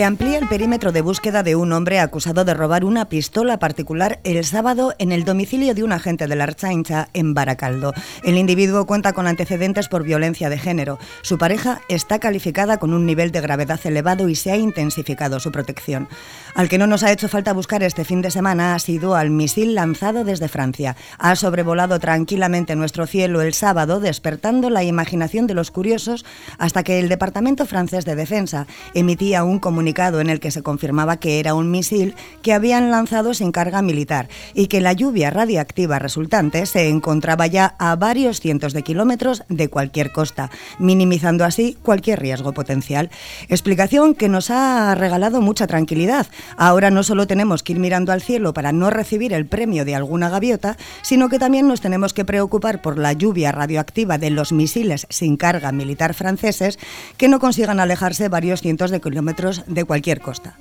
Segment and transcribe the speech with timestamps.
[0.00, 4.18] Se amplía el perímetro de búsqueda de un hombre acusado de robar una pistola particular
[4.24, 7.92] el sábado en el domicilio de un agente de la Archaincha en Baracaldo.
[8.24, 10.98] El individuo cuenta con antecedentes por violencia de género.
[11.20, 15.52] Su pareja está calificada con un nivel de gravedad elevado y se ha intensificado su
[15.52, 16.08] protección.
[16.54, 19.28] Al que no nos ha hecho falta buscar este fin de semana ha sido al
[19.28, 20.96] misil lanzado desde Francia.
[21.18, 26.24] Ha sobrevolado tranquilamente nuestro cielo el sábado, despertando la imaginación de los curiosos
[26.56, 30.62] hasta que el Departamento francés de Defensa emitía un comunicado comunicado en el que se
[30.62, 35.30] confirmaba que era un misil que habían lanzado sin carga militar y que la lluvia
[35.30, 41.76] radiactiva resultante se encontraba ya a varios cientos de kilómetros de cualquier costa, minimizando así
[41.82, 43.10] cualquier riesgo potencial.
[43.48, 46.28] Explicación que nos ha regalado mucha tranquilidad.
[46.56, 49.96] Ahora no solo tenemos que ir mirando al cielo para no recibir el premio de
[49.96, 54.52] alguna gaviota, sino que también nos tenemos que preocupar por la lluvia radioactiva de los
[54.52, 56.78] misiles sin carga militar franceses
[57.16, 60.56] que no consigan alejarse varios cientos de kilómetros de cualquier costa.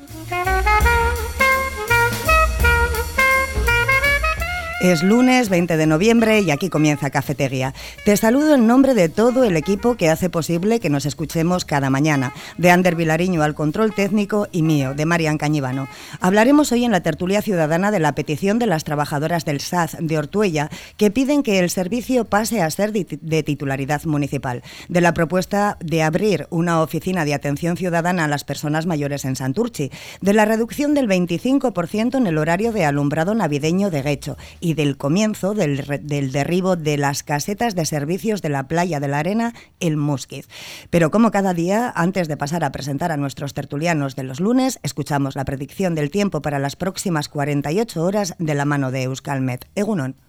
[4.81, 7.73] Es lunes 20 de noviembre y aquí comienza Cafetería.
[8.05, 11.89] Te saludo en nombre de todo el equipo que hace posible que nos escuchemos cada
[11.89, 15.89] mañana, de Ander Vilariño al control técnico y mío, de Marian Cañivano.
[16.21, 20.17] Hablaremos hoy en la tertulia ciudadana de la petición de las trabajadoras del SAZ de
[20.17, 25.75] Ortuella que piden que el servicio pase a ser de titularidad municipal, de la propuesta
[25.81, 29.91] de abrir una oficina de atención ciudadana a las personas mayores en Santurchi,
[30.21, 34.37] de la reducción del 25% en el horario de alumbrado navideño de Guecho
[34.73, 39.19] del comienzo del, del, derribo de las casetas de servicios de la playa de la
[39.19, 40.47] Arena, el Musquiz.
[40.89, 44.79] Pero como cada día, antes de pasar a presentar a nuestros tertulianos de los lunes,
[44.83, 49.67] escuchamos la predicción del tiempo para las próximas 48 horas de la mano de Euskalmet.
[49.75, 50.28] Egunon.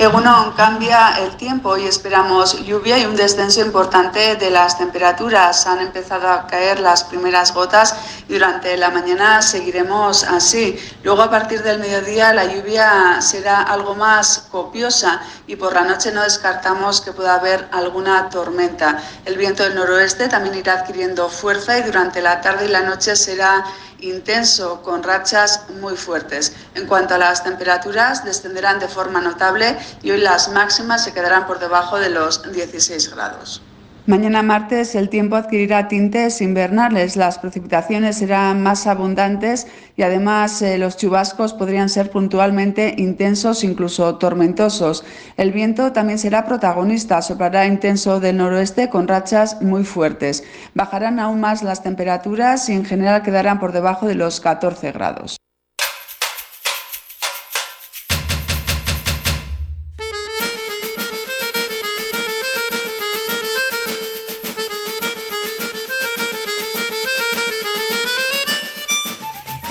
[0.00, 5.66] Egunon cambia el tiempo y esperamos lluvia y un descenso importante de las temperaturas.
[5.66, 7.94] Han empezado a caer las primeras gotas
[8.26, 10.78] y durante la mañana seguiremos así.
[11.02, 16.12] Luego a partir del mediodía la lluvia será algo más copiosa y por la noche
[16.12, 19.02] no descartamos que pueda haber alguna tormenta.
[19.26, 23.16] El viento del noroeste también irá adquiriendo fuerza y durante la tarde y la noche
[23.16, 23.66] será
[24.02, 26.54] intenso con rachas muy fuertes.
[26.74, 29.59] En cuanto a las temperaturas, descenderán de forma notable
[30.02, 33.62] y hoy las máximas se quedarán por debajo de los 16 grados.
[34.06, 39.66] Mañana martes el tiempo adquirirá tintes invernales, las precipitaciones serán más abundantes
[39.96, 45.04] y además eh, los chubascos podrían ser puntualmente intensos, incluso tormentosos.
[45.36, 50.42] El viento también será protagonista, soplará intenso del noroeste con rachas muy fuertes.
[50.74, 55.36] Bajarán aún más las temperaturas y en general quedarán por debajo de los 14 grados.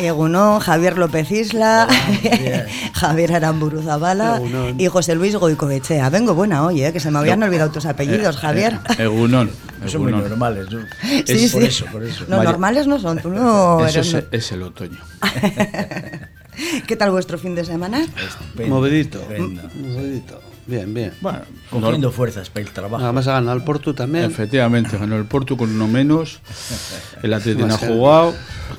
[0.10, 1.88] Egunon, Javier López Isla,
[2.94, 4.42] Javier Aramburu Zabala
[4.78, 6.10] y José Luis Goicoechea.
[6.10, 6.92] Vengo buena hoy, ¿eh?
[6.94, 8.80] que se me habían olvidado tus apellidos, eh, Javier.
[8.98, 9.50] Eh, Egunon.
[9.88, 10.80] Son muy normales, ¿no?
[11.02, 11.50] Sí, es sí.
[11.52, 12.26] por eso, por eso.
[12.28, 14.14] No, normales no son, tú no Eso eres...
[14.14, 15.00] es, es el otoño.
[16.88, 18.02] ¿Qué tal vuestro fin de semana?
[18.02, 19.22] Estupendo, Movidito.
[20.70, 21.14] Bien, bien.
[21.20, 21.42] Bueno,
[21.72, 23.04] Cogiendo fuerzas para el trabajo.
[23.04, 24.26] Además ha ganado el Porto también.
[24.26, 26.42] Efectivamente, ganó el Porto con uno menos.
[27.24, 28.36] El Atlético no ha jugado.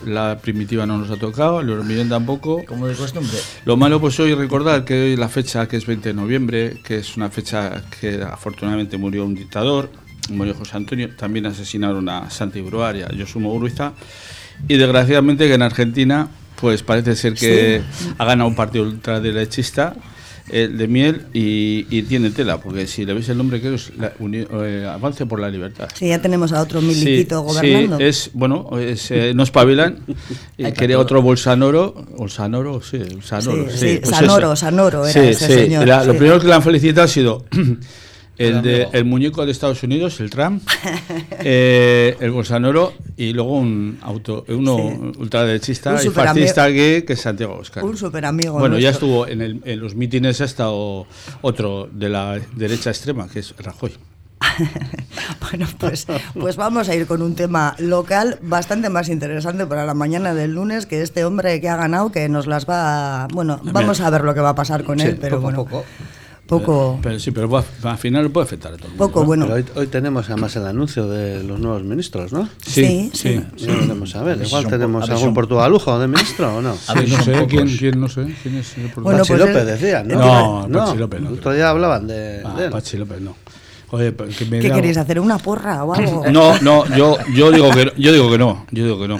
[0.06, 1.60] La primitiva no nos ha tocado.
[1.60, 2.64] El Euromillón tampoco.
[2.64, 3.36] Como de costumbre.
[3.64, 6.98] Lo malo, pues hoy recordar que hoy la fecha que es 20 de noviembre, que
[6.98, 9.90] es una fecha que afortunadamente murió un dictador,
[10.28, 13.94] murió José Antonio, también asesinaron a Santa Ibruaria, Yosumo Uruiza,
[14.68, 16.28] y desgraciadamente que en Argentina,
[16.60, 17.82] pues parece ser que
[18.16, 19.96] ha ganado un partido ultraderechista,
[20.52, 23.92] el de miel, y, y tiene tela, porque si le veis el nombre que es
[23.98, 25.88] la eh, Avance por la Libertad.
[25.94, 27.98] Sí, ya tenemos a otro Sí, miliquito gobernando.
[27.98, 29.98] Sí, es, bueno, es, eh, no espabilan.
[30.62, 31.94] Hay quería otro Bolsanoro.
[32.16, 33.70] Bolsanoro, sí, Bolsanoro.
[33.70, 34.56] Sí, Sí, sí, pues Sanoro, eso.
[34.56, 35.52] Sanoro era Sí, ese sí.
[35.54, 36.18] señor, La- Lo sí.
[36.18, 37.44] primero que le han felicitado ha sido
[38.48, 38.90] el, de, amigo.
[38.92, 40.62] el muñeco de Estados Unidos, el Trump,
[41.40, 45.18] eh, el Bolsanoro y luego un auto, uno Sí.
[45.20, 47.84] ultraderechista Un y fascista gay que es Santiago Oscar.
[47.84, 51.06] Un superamigo Bueno, ya estuvo en, el- en los mítines, ha estado
[51.42, 53.92] otro de la derecha extrema, que es Rajoy.
[55.50, 56.06] Bueno, pues,
[56.38, 60.52] pues vamos a ir con un tema local bastante más interesante para la mañana del
[60.54, 63.28] lunes que este hombre que ha ganado, que nos las va a...
[63.28, 65.64] Bueno, vamos a ver lo que va a pasar con Sí, él, pero poco bueno,
[65.64, 65.84] poco.
[66.50, 69.06] Poco, Pero sí, pero va- al final puede afectar a todo el mundo.
[69.06, 69.26] poco ¿no?
[69.26, 69.44] bueno.
[69.46, 72.48] Pero hoy, hoy tenemos además el anuncio de los nuevos ministros, ¿no?
[72.66, 73.40] Sí, sí.
[73.56, 74.42] Ya lo veremos a ver.
[74.44, 76.76] Igual tenemos algún son- portugalujo de ministro o no.
[76.88, 79.66] A ver, no sé quién, quién, no sé quién es el Bueno, Pachi pues López
[79.66, 80.66] decían, ¿no?
[80.68, 82.70] No, Pachi López no El otro día hablaban de, Ah, de él.
[82.70, 83.36] Pachi López no.
[83.92, 85.18] Oye, que me ¿Qué queréis hacer?
[85.18, 86.24] ¿Una porra o algo?
[86.30, 89.18] No, no, yo, yo digo que yo digo que no, yo digo que no.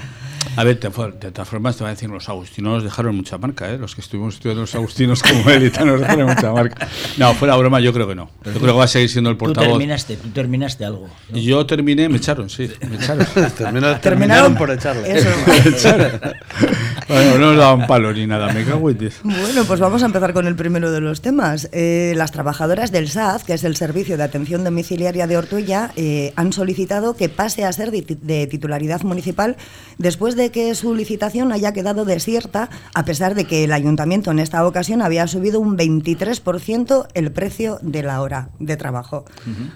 [0.56, 3.70] A ver, de, todas formas te voy a decir, los agustinos nos dejaron mucha marca,
[3.70, 3.78] ¿eh?
[3.78, 6.88] Los que estuvimos estudiando los agustinos como élite nos dejaron mucha marca.
[7.16, 8.30] No, fuera broma, yo creo que no.
[8.44, 9.70] Yo creo que va a seguir siendo el Tú portavoz.
[9.70, 11.08] terminaste, tú terminaste algo.
[11.30, 11.38] ¿no?
[11.38, 13.26] Yo terminé, me echaron, sí, me echaron.
[13.56, 15.18] Terminaron, terminaron por echarle.
[15.18, 15.28] Eso.
[17.10, 19.20] bueno, no nos daban palo ni nada, me cago en diez.
[19.22, 21.68] Bueno, pues vamos a empezar con el primero de los temas.
[21.72, 26.32] Eh, las trabajadoras del SAD, que es el Servicio de Atención Domiciliaria de Ortuella, eh,
[26.36, 29.56] han solicitado que pase a ser de, ti- de titularidad municipal
[29.98, 34.38] después de que su licitación haya quedado desierta, a pesar de que el ayuntamiento en
[34.38, 39.24] esta ocasión había subido un 23% el precio de la hora de trabajo.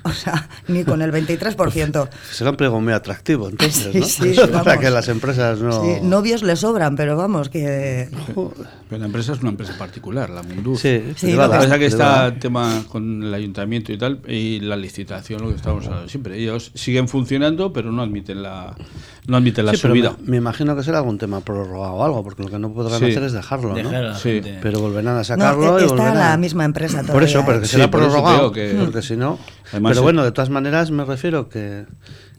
[0.04, 2.08] O sea, ni con el 23%.
[2.30, 4.06] Será un pliego muy atractivo, entonces, Sí, ¿no?
[4.06, 5.82] sí, Para que las empresas no...
[5.82, 8.08] Sí, novios le sobran, pero vamos, que...
[8.34, 10.76] Pero la empresa es una empresa particular, la Mundur.
[10.78, 14.76] Sí, Sí, lo Lo que está el tema con el ayuntamiento y tal, y la
[14.76, 16.38] licitación, lo que estamos hablando siempre.
[16.38, 18.74] Ellos siguen funcionando, pero no admiten la,
[19.26, 20.16] no admiten la Sí, pero me, subida.
[20.24, 23.06] me imagino que será algún tema prorrogado o algo, porque lo que no podrán Sí.
[23.06, 23.74] hacer es dejarlo, ¿no?
[23.76, 24.40] Dejar a la Sí.
[24.62, 27.46] Pero volverán a No, sacarlo y está la misma empresa Por eso, todavía.
[27.46, 29.38] pero que Sí, será por prorrogado, digo que- porque si no...
[29.72, 31.86] Además, pero bueno, de todas maneras me refiero que,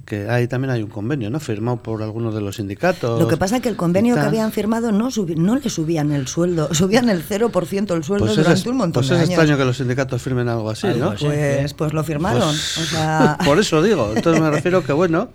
[0.06, 1.40] que ahí también hay un convenio, ¿no?
[1.40, 3.19] Firmado por algunos de los sindicatos.
[3.19, 6.12] Lo que pasa es que el convenio que habían firmado no, subi- no le subían
[6.12, 9.22] el sueldo, subían el 0% el sueldo Pues es, durante un montón pues de es
[9.22, 9.30] años.
[9.31, 11.12] extraño que los sindicatos firmen algo así, Algo ¿no?
[11.12, 11.25] así.
[11.25, 12.42] Pues, pues lo firmaron.
[12.42, 14.12] Pues, o sea, por eso digo.
[14.16, 15.30] Entonces me refiero que, bueno,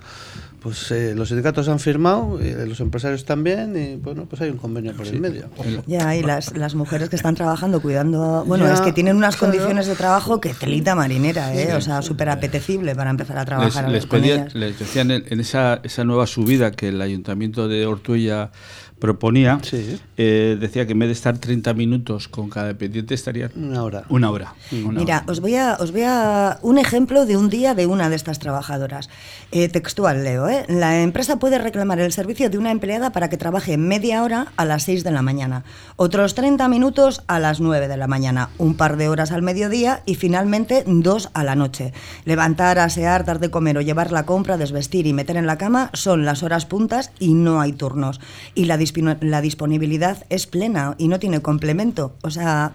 [0.60, 4.58] pues eh, los sindicatos han firmado, y los empresarios también, y bueno, pues hay un
[4.58, 5.48] convenio por el medio.
[5.86, 8.44] ya, y las, las mujeres que están trabajando cuidando.
[8.46, 9.52] Bueno, Ya, es que tienen unas claro.
[9.52, 11.74] condiciones de trabajo que telita marinera, ¿eh?
[11.74, 14.54] o sea, súper apetecible para empezar a Les, trabajar les con pedía- ellas.
[14.54, 18.50] les decían en, en esa, esa nueva subida que el ayuntamiento de Ortuella
[19.00, 19.98] proponía, Sí.
[20.16, 24.04] eh, decía que en vez de estar 30 minutos con cada dependiente estarían Una hora.
[24.08, 24.54] una hora.
[24.72, 25.24] una Mira, hora.
[25.32, 28.38] os voy, a, os voy a un ejemplo de un día de una de estas
[28.38, 29.08] trabajadoras.
[29.52, 30.48] Eh, textual, leo.
[30.48, 30.64] ¿eh?
[30.68, 34.64] La empresa puede reclamar el servicio de una empleada para que trabaje media hora a
[34.64, 35.64] las 6 de la mañana,
[35.96, 40.02] otros 30 minutos a las 9 de la mañana, un par de horas al mediodía
[40.06, 41.92] y finalmente dos a la noche.
[42.26, 45.90] Levantar, asear, dar de comer o llevar la compra, desvestir y meter en la cama
[45.94, 48.20] son las horas puntas y no hay turnos.
[48.54, 48.76] Y la,
[49.20, 52.14] la disponibilidad es plena y no tiene complemento.
[52.22, 52.72] O sea,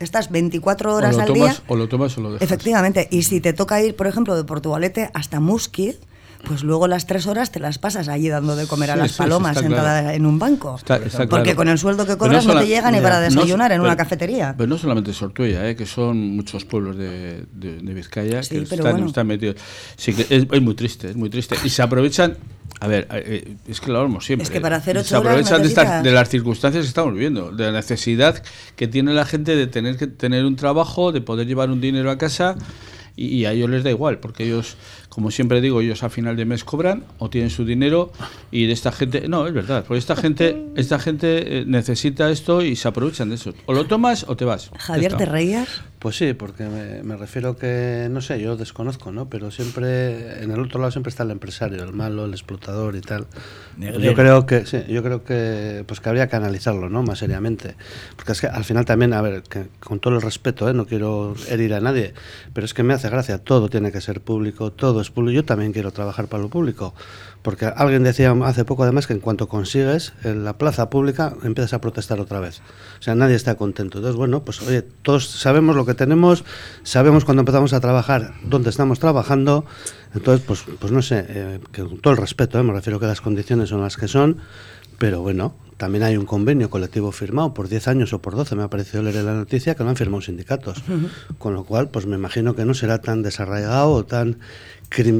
[0.00, 1.64] estas 24 o horas lo al tomas, día.
[1.68, 2.42] o lo tomas o lo dejas.
[2.42, 5.96] Efectivamente, y si te toca ir, por ejemplo, de Portugalete hasta Musquit,
[6.46, 9.10] pues luego las tres horas te las pasas allí dando de comer a Sí, las
[9.12, 10.16] sí, palomas está sentada claro.
[10.16, 10.76] en un banco.
[10.76, 11.56] Está- está Porque claro.
[11.56, 14.54] con el sueldo que cobras no, te llega ni para no- desayunar en una cafetería.
[14.56, 18.56] Pero no solamente es Ortuella, eh, que son muchos pueblos de, de- de Vizcaya Sí,
[18.56, 19.06] que están, bueno.
[19.06, 19.56] están metidos.
[19.96, 21.56] Sí, que es, es muy triste, es muy triste.
[21.64, 22.36] Y se aprovechan.
[22.80, 24.42] A ver, eh, es que lo hablamos siempre.
[24.44, 26.88] Es que para hacer eh, ocho Se horas aprovechan de, estas- de las circunstancias que
[26.88, 28.42] estamos viviendo, de la necesidad
[28.76, 32.10] que tiene la gente de tener que tener un trabajo, de poder llevar un dinero
[32.10, 32.56] a casa.
[33.16, 34.76] Y, y a ellos les da igual, porque ellos,
[35.14, 38.10] como siempre digo, ellos a final de mes cobran o tienen su dinero
[38.50, 42.62] y de esta gente, no, es verdad, porque esta gente, esta gente eh, necesita esto
[42.62, 43.54] y se aprovechan de eso.
[43.66, 44.72] O lo tomas o te vas.
[44.76, 45.18] Javier, está.
[45.18, 45.68] ¿te reías?
[46.00, 49.30] Pues sí, porque me, me refiero que, no sé, yo desconozco, ¿no?
[49.30, 53.00] Pero siempre, en el otro lado siempre está el empresario, el malo, el explotador y
[53.00, 53.26] tal.
[53.78, 54.00] Negrero.
[54.00, 57.02] Yo creo que, sí, yo creo que, pues que habría que analizarlo, ¿no?
[57.04, 57.76] Más seriamente.
[58.16, 60.74] Porque es que al final también, a ver, que con todo el respeto, ¿eh?
[60.74, 62.12] No quiero herir a nadie,
[62.52, 65.90] pero es que me hace gracia, todo tiene que ser público, todo Yo también quiero
[65.90, 66.94] trabajar para lo público.
[67.42, 71.74] Porque alguien decía hace poco además que en cuanto consigues en la plaza pública empiezas
[71.74, 72.62] a protestar otra vez.
[72.98, 73.98] O sea, nadie está contento.
[73.98, 76.44] Entonces, bueno, pues oye, todos sabemos lo que tenemos,
[76.84, 79.66] sabemos cuando empezamos a trabajar dónde estamos trabajando.
[80.14, 82.62] Entonces, pues, pues no sé, eh, con todo el respeto, ¿eh?
[82.62, 84.38] me refiero que las condiciones son las que son,
[84.96, 88.62] pero bueno, también hay un convenio colectivo firmado por 10 años o por 12, me
[88.62, 90.82] ha parecido leer en la noticia, que lo han firmado sindicatos.
[91.38, 94.38] Con lo cual, pues me imagino que no será tan desarraigado o tan,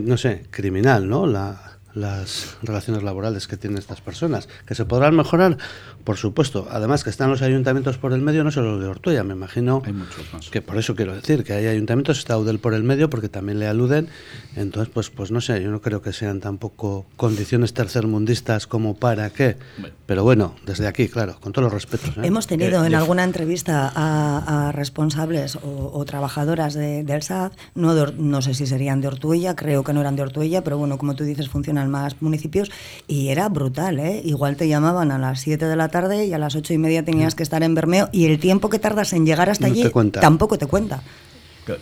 [0.05, 1.27] no sé, criminal, ¿no?
[1.27, 4.49] La, las relaciones laborales que tienen estas personas.
[4.67, 5.59] Que se podrán mejorar,
[6.05, 6.67] por supuesto.
[6.71, 9.83] Además que están los ayuntamientos por el medio, no solo los de Ortuella, me imagino
[9.85, 10.51] Hay muchos más.
[10.51, 13.59] que por eso quiero decir que hay ayuntamientos, está Udel por el medio, porque también
[13.59, 14.09] le aluden.
[14.57, 19.31] Entonces, pues, pues no sé, yo no creo que sean tampoco condiciones tercermundistas como para
[19.31, 19.57] qué.
[19.79, 19.95] Bueno.
[20.07, 22.17] Pero bueno, desde aquí, claro, con todos los respetos.
[22.19, 22.21] ¿eh?
[22.27, 27.53] Hemos tenido Eh, en alguna entrevista a, a responsables o, o trabajadoras de- del SAD,
[27.75, 30.77] no, de no sé si serían de Ortuella, creo que no eran de Ortuella, pero
[30.77, 32.71] bueno, como tú dices, funcionan más municipios
[33.09, 34.21] y era brutal, ¿eh?
[34.25, 37.05] Igual te llamaban a las 7 de la tarde y a las 8 y media
[37.05, 39.83] tenías que estar en Bermeo y el tiempo que tardas en llegar hasta No allí
[39.83, 41.03] te tampoco te cuenta.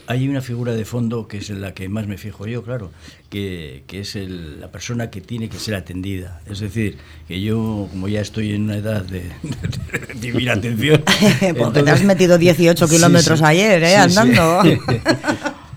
[0.07, 2.93] Hay una figura de fondo que es en la que más me fijo yo, claro,
[3.31, 6.41] que, que es el- la persona que tiene que ser atendida.
[6.49, 9.33] Es decir, que yo, como ya estoy en una edad de,
[9.91, 11.03] recibir atención...
[11.05, 13.45] Porque te entonces- has metido 18 Sí, kilómetros sí.
[13.45, 13.87] ayer, ¿eh?
[14.05, 14.19] Sí, sí.
[14.19, 14.63] Andando.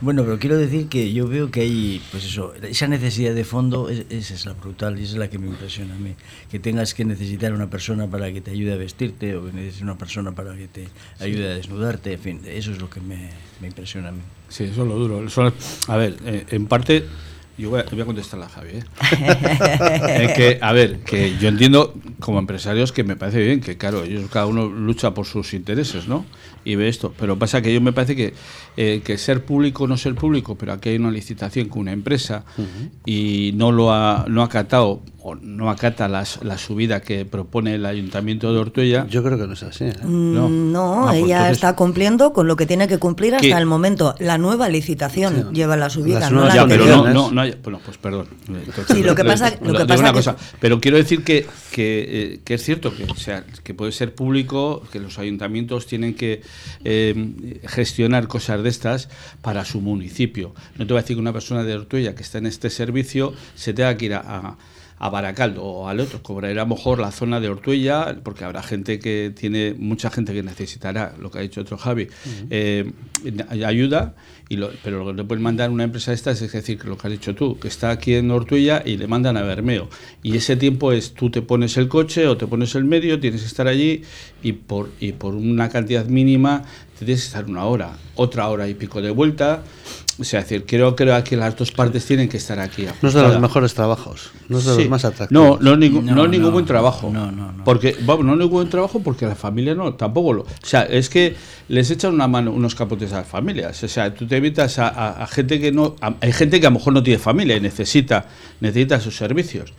[0.01, 3.89] Bueno, pero quiero decir que yo veo que hay, pues eso, esa necesidad de fondo,
[3.89, 6.15] es- esa es la brutal y esa es la que me impresiona a mí.
[6.51, 9.81] Que tengas que necesitar una persona para que te ayude a vestirte o que necesites
[9.81, 10.87] una persona para que te
[11.19, 13.29] ayude a desnudarte, en fin, eso es lo que me,
[13.61, 14.19] me impresiona a mí.
[14.49, 15.25] Sí, eso es lo duro.
[15.25, 15.51] Eso-
[15.87, 17.05] a ver, eh, en parte,
[17.57, 18.69] yo voy a, voy a contestar a Javi.
[18.73, 18.83] ¿eh?
[20.07, 24.03] Eh, que, a ver, que yo entiendo como empresarios que me parece bien, que claro,
[24.03, 26.25] ellos cada uno lucha por sus intereses, ¿no?
[26.63, 27.13] Y ve esto.
[27.17, 28.33] Pero pasa que yo me parece que,
[28.77, 31.91] eh, que ser público o no ser público, pero aquí hay una licitación con una
[31.93, 32.43] empresa
[33.05, 37.73] y no lo ha, no ha acatado o no acata las, la subida que propone
[37.75, 39.07] el Ayuntamiento de Ortuella.
[39.09, 39.85] Yo creo que no es así.
[39.85, 39.93] ¿eh?
[40.03, 40.49] Mm, No.
[40.49, 43.51] No, pues ella entonces- está cumpliendo con lo que tiene que cumplir hasta ¿Qué?
[43.53, 44.13] el momento.
[44.19, 47.55] La nueva licitación lleva la subida, Las no la Ya, pero no, no, no hay-
[47.63, 48.27] bueno, pues perdón.
[48.47, 51.47] Entonces, Sí, lo que pasa- lo que pasa una que- cosa, pero quiero decir que,
[51.71, 55.87] que, eh, que es cierto que, o sea, que puede ser público, que los ayuntamientos
[55.87, 56.41] tienen que
[56.83, 59.07] eh, gestionar cosas de estas
[59.41, 60.53] para su municipio.
[60.77, 63.33] No te voy a decir que una persona de Ortuella que está en este servicio
[63.55, 64.57] se tenga que ir a, a-
[64.97, 68.63] a Baracaldo o al otro, cobrará a lo mejor la zona de Ortuella, porque habrá
[68.63, 72.07] gente que tiene, mucha gente que necesitará, lo que ha dicho otro Javi,
[72.49, 72.91] eh,
[73.65, 74.15] ayuda,
[74.47, 76.97] y lo- pero lo que le pueden mandar una empresa de estas es decir, lo
[76.97, 79.89] que has dicho tú, que está aquí en Ortuella y le mandan a Bermeo.
[80.23, 83.41] Y ese tiempo es tú te pones el coche o te pones el medio, tienes
[83.41, 84.03] que estar allí
[84.43, 86.63] y por, y por una cantidad mínima
[86.99, 89.63] te tienes que estar una hora, otra hora y pico de vuelta.
[90.17, 92.85] O sea, es decir, creo, creo que las dos partes tienen que estar aquí.
[93.01, 94.79] No es de los mejores trabajos, no es de Sí.
[94.81, 95.31] los más atractivos.
[95.31, 97.09] No, no, es ningún, No, no es ningún no, buen trabajo.
[97.11, 97.63] no, no, no.
[97.65, 100.41] Porque, vamos, no es ningún buen trabajo porque la familia no, tampoco lo.
[100.43, 101.35] O sea, es que
[101.67, 103.83] les echan una mano, unos capotes a las familias.
[103.83, 105.95] O sea, tú te evitas a, a- a gente que no.
[105.99, 108.25] a- hay gente que a lo mejor no tiene familia y necesita,
[108.61, 109.73] necesita sus servicios.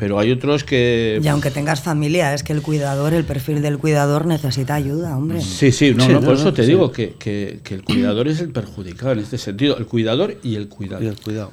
[0.00, 1.20] Pero hay otros que.
[1.22, 5.42] Y aunque tengas familia, es que el cuidador, el perfil del cuidador necesita ayuda, hombre.
[5.42, 6.68] Sí, sí, no, Sí, no, no, por no, eso te sí.
[6.70, 9.76] digo que, que- que el cuidador es el perjudicado en este sentido.
[9.76, 11.04] El cuidador y el cuidado.
[11.04, 11.52] Y el cuidado.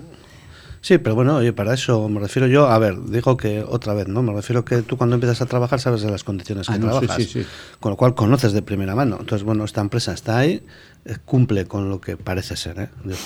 [0.79, 4.07] Sí, pero bueno, oye, para eso me refiero yo, a ver, digo que otra vez,
[4.07, 4.21] ¿no?
[4.23, 6.93] Me refiero que tú cuando empiezas a trabajar sabes de las condiciones que Ah, no,
[7.01, 7.45] sí, trabajas, sí, sí.
[7.81, 9.17] con lo cual conoces de primera mano.
[9.19, 10.63] Entonces, bueno, esta empresa está ahí,
[11.03, 12.89] eh, cumple con lo que parece ser, ¿eh?
[13.03, 13.17] Digo,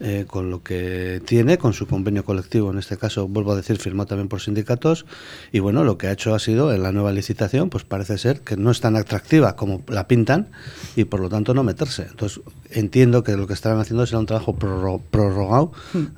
[0.00, 3.78] eh, con lo que tiene, con su convenio colectivo, en este caso, vuelvo a decir,
[3.78, 5.06] firmado también por sindicatos,
[5.52, 8.40] y bueno, lo que ha hecho ha sido, en la nueva licitación, pues parece ser
[8.40, 10.48] que no es tan atractiva como la pintan,
[10.96, 12.06] y por lo tanto no meterse.
[12.10, 12.40] Entonces,
[12.70, 15.72] entiendo que lo que estarán haciendo será un trabajo prorro- prorrogado,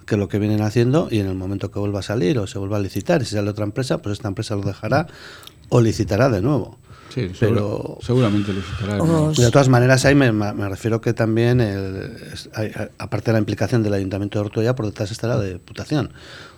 [0.07, 2.59] que lo que vienen haciendo, y en el momento que vuelva a salir o se
[2.59, 5.09] vuelva a licitar, y si sale otra empresa, pues esta empresa lo dejará
[5.69, 6.79] o licitará de nuevo.
[7.13, 9.03] Sí, pero segura- seguramente licitará.
[9.03, 12.17] Os- de todas maneras, ahí me, me refiero que también, el-
[12.99, 16.13] aparte de la implicación del Ayuntamiento de Ortuella, por detrás está la Diputación,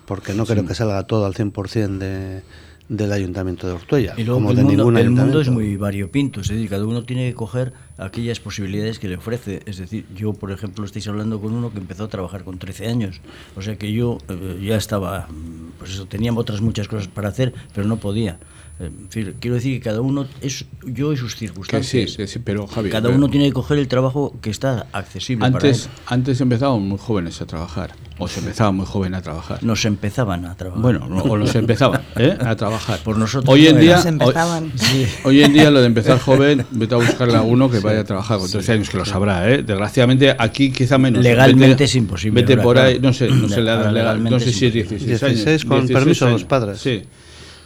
[0.06, 2.42] porque no creo que salga todo al 100% de,
[2.88, 5.48] del Ayuntamiento de Ortuella, Y luego como que de el, mundo, ningún el mundo es
[5.48, 9.62] muy variopinto, es decir, cada uno tiene que coger aquellas posibilidades que le ofrece.
[9.66, 12.88] Es decir, yo, por ejemplo, estáis hablando con uno que empezó a trabajar con 13
[12.88, 13.20] años,
[13.56, 15.28] o sea que yo eh, ya estaba,
[15.78, 18.38] pues eso, tenía otras muchas cosas para hacer, pero no podía.
[18.80, 22.10] En fin, quiero decir que cada uno es yo y sus circunstancias.
[22.10, 22.90] sí, sí, sí, pero Javi.
[22.90, 26.02] Cada pero- uno tiene que coger el trabajo que está accesible Antes, para él.
[26.08, 29.62] antes empezábamos muy jóvenes a trabajar, o se empezaba muy joven a trabajar.
[29.62, 30.82] Nos empezaban a trabajar.
[30.82, 32.36] Bueno, no, o nos empezaban ¿eh?
[32.44, 32.98] a trabajar.
[33.04, 34.64] Por nosotros hoy en no día, empezaban.
[34.64, 38.00] Hoy, hoy en día lo de empezar joven, vete a buscarle a uno que vaya
[38.00, 39.62] a trabajar con 13 años, que lo sabrá, ¿eh?
[39.62, 41.22] Desgraciadamente aquí quizá menos.
[41.22, 44.40] Legalmente Vete- es imposible Vete por ahí, no sé, no edad Ahora legal, no legalmente
[44.46, 45.06] sé si es imposible.
[45.06, 45.44] 16 años.
[45.44, 46.80] 16 con permiso de los padres.
[46.80, 47.04] Sí.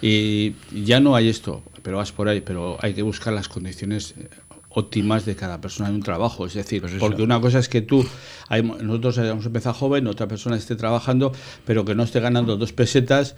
[0.00, 4.14] Y ya no hay esto, pero vas por ahí, pero hay que buscar las condiciones
[4.18, 4.28] eh,
[4.70, 6.46] óptimas de cada persona en un trabajo.
[6.46, 8.06] Es decir, Pues porque una cosa es que tú,
[8.48, 11.32] hay- nosotros hayamos empezado joven, otra persona esté trabajando,
[11.66, 13.34] pero que no esté ganando dos pesetas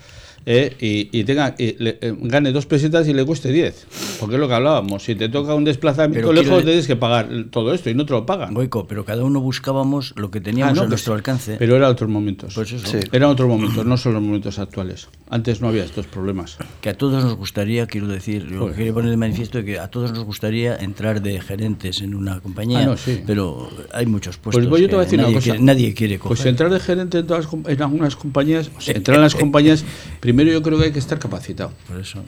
[0.46, 3.86] eh, y, y tenga y le- eh, gane dos pesetas y le cueste diez.
[4.18, 5.04] Porque es lo que hablábamos.
[5.04, 8.12] Si te toca un desplazamiento Pero lejos, tienes que pagar todo esto y no te
[8.12, 8.54] lo pagan.
[8.54, 11.56] Goico, pero cada uno buscábamos lo que Ah, teníamos no, a que nuestro alcance.
[11.58, 12.54] Pero eran otros momentos.
[12.54, 12.86] Pues eso.
[12.86, 12.98] Sí.
[13.12, 15.08] Eran otros momentos, no son los momentos actuales.
[15.28, 16.56] Antes no había estos problemas.
[16.80, 18.74] que a todos nos gustaría, quiero decir, yo Joder.
[18.76, 22.80] quería poner de manifiesto que a todos nos gustaría entrar de gerentes en una compañía,
[22.80, 23.22] Ah, no, sí.
[23.26, 25.50] pero hay muchos puestos Pues yo te voy a que decir nadie, una cosa.
[25.52, 26.36] quiere, nadie quiere coger.
[26.36, 29.84] Pues entrar de gerente en, todas, en algunas compañías, o sea, entrar en las compañías,
[30.32, 31.72] primero yo creo que hay que estar capacitado.
[31.88, 32.22] Por eso.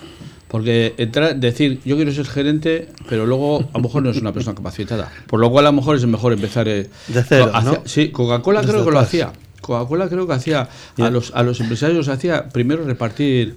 [0.49, 4.33] Porque entrar, decir, yo quiero ser gerente, pero luego a lo mejor no es una
[4.33, 5.11] persona capacitada.
[5.27, 6.69] Por lo cual a lo mejor es mejor empezar...
[6.69, 7.83] eh, De cero, hacia- ¿no?
[7.87, 9.33] Sí, Coca-Cola creo que lo hacía.
[9.63, 10.69] Coca-Cola creo que hacía
[10.99, 13.55] a los, a los empresarios hacía primero repartir,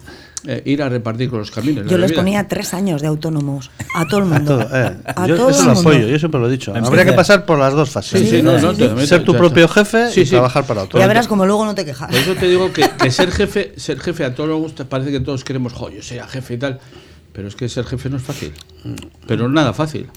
[0.47, 1.85] eh, ir a repartir con los camiones.
[1.89, 3.71] Yo les ponía tres años de autónomos.
[3.95, 4.57] A todo el A mundo.
[4.57, 4.97] todo, eh.
[5.05, 5.89] A Yo todo eso el lo mundo.
[5.89, 6.73] apoyo, yo siempre lo he dicho.
[6.75, 8.19] Habría que pasar por las dos fases.
[8.21, 10.99] Sí, sí, no, no, te metas, Ser tu propio jefe Sí, y trabajar para otro.
[10.99, 12.09] Ya verás como luego no te quejas.
[12.09, 15.11] Por eso te digo que, que ser jefe, ser jefe a todos nos gusta, parece
[15.11, 16.79] que todos queremos, jo, yo sea jefe y tal.
[17.33, 18.53] Pero es que ser jefe no es fácil.
[19.27, 20.07] Pero nada fácil.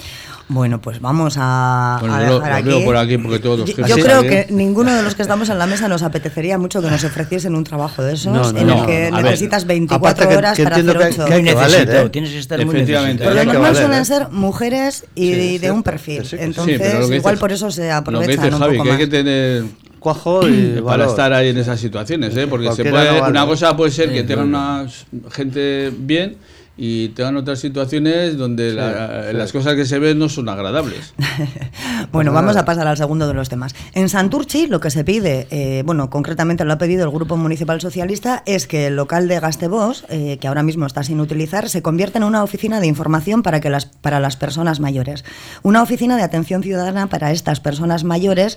[0.51, 2.85] Bueno, pues vamos a, Bueno, a yo lo- dejar lo veo aquí.
[2.87, 5.59] por aquí porque todos los Yo, yo creo que ninguno de los que estamos en
[5.59, 8.67] la mesa nos apetecería mucho que nos ofreciesen un trabajo de esos No, no, en
[8.67, 8.81] no.
[8.81, 11.25] el que A ver, necesitas 24 aparte que- horas que para hacer que- 8.
[11.27, 12.11] que que valer, necesitado, ¿eh?
[12.11, 13.07] tienes que estar muy necesitado.
[13.35, 14.05] lo normal valer, suelen ¿eh?
[14.07, 16.25] ser mujeres y Sí, de un perfil.
[16.25, 16.37] sí.
[16.41, 18.85] Entonces, pero lo igual dices- por eso se Lo que aprovechan dice un Javi, poco
[18.87, 19.65] que hay que tener
[19.99, 21.09] Cuajo y para valor.
[21.09, 22.47] estar ahí en esas situaciones, ¿eh?
[22.47, 23.31] porque se puede, no vale.
[23.33, 24.87] una cosa puede ser que tengan una
[25.31, 26.37] gente bien
[26.79, 29.37] y tengan otras situaciones donde la- sí.
[29.37, 31.13] las cosas que se ven no son agradables.
[32.13, 33.75] Bueno, vamos a pasar al segundo de los temas.
[33.93, 37.81] En Santurchi lo que se pide, eh, bueno, concretamente lo ha pedido el Grupo Municipal
[37.81, 41.83] Socialista, es que el local de Gastebos, eh, que ahora mismo está sin utilizar, se
[41.83, 45.25] convierta en una oficina de información para, que las, para las personas mayores.
[45.63, 48.57] Una oficina de atención ciudadana para estas personas mayores.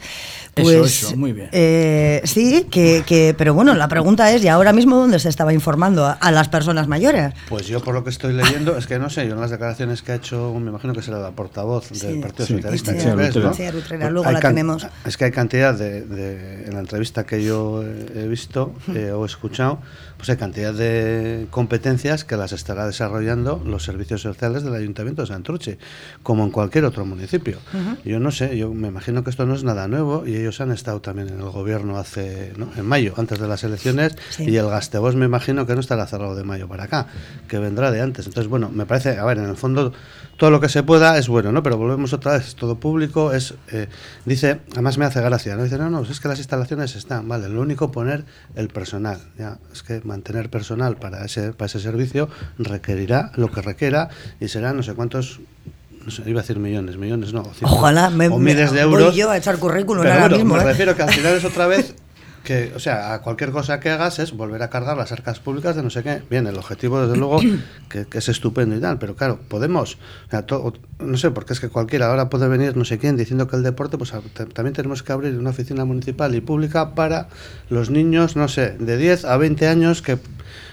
[0.56, 1.50] Eso, Pues, eso, muy bien.
[1.51, 5.51] eh, sí, que, que- pero bueno, la pregunta es, ¿y ahora mismo dónde se estaba
[5.51, 7.34] informando a, a las personas mayores?
[7.50, 10.01] Pues yo por lo que estoy leyendo, es que no sé, yo en las declaraciones
[10.03, 12.20] que ha hecho, me imagino que será la portavoz del Sí.
[12.22, 13.15] Partido Sí, Socialista, que Utrera.
[13.50, 13.51] ¿no?
[14.00, 14.88] Pues luego hay la tenemos.
[15.06, 19.12] Es que hay cantidad de, de- en la entrevista que yo he he visto eh,
[19.12, 19.80] o he escuchado,
[20.22, 25.28] pues hay cantidad de competencias que las estará desarrollando los servicios sociales del Ayuntamiento de
[25.30, 25.80] Santurce,
[26.22, 27.58] como en cualquier otro municipio.
[28.06, 30.72] Yo no sé, yo me imagino que esto no es nada nuevo y ellos han
[30.72, 32.70] estado también en el gobierno hace, ¿no?
[32.78, 34.44] en mayo, antes de las elecciones, Sí.
[34.48, 37.08] y el Gastebos me imagino que no estará cerrado de mayo para acá,
[37.48, 38.28] que vendrá de antes.
[38.28, 39.92] Entonces, bueno, me parece, a ver, en el fondo
[40.38, 41.63] todo lo que se pueda es bueno, ¿no?
[41.63, 43.88] Pero volvemos otra vez, todo público, es, eh,
[44.25, 45.63] dice, además me hace gracia, ¿no?
[45.63, 48.24] Dice, no, no, es que las instalaciones están, vale, lo único poner
[48.56, 52.27] el personal, ya, es que mantener personal para ese, para ese servicio
[52.60, 54.10] requerirá lo que requiera
[54.41, 55.39] y será no sé cuántos
[56.06, 58.96] no sé, iba a decir millones, millones no, Ojalá me, o me- miles de voy
[59.01, 59.15] euros.
[59.15, 60.56] yo a echar currículum ahora bueno, mismo.
[60.56, 60.65] me ¿eh?
[60.65, 61.93] refiero que al final es otra vez
[62.43, 65.75] que, o sea, a cualquier cosa que hagas es volver a cargar las arcas públicas
[65.75, 66.21] de no sé qué.
[66.30, 67.39] Bien, el objetivo, desde luego,
[67.89, 69.95] que, que es estupendo y tal, pero claro, podemos,
[70.27, 73.17] o sea, to- no sé, porque es que cualquiera ahora puede venir no sé quién
[73.17, 74.12] diciendo que el deporte, pues
[74.54, 77.27] también tenemos que abrir una oficina municipal y pública para
[77.69, 80.17] los niños, no sé, de 10 a 20 años que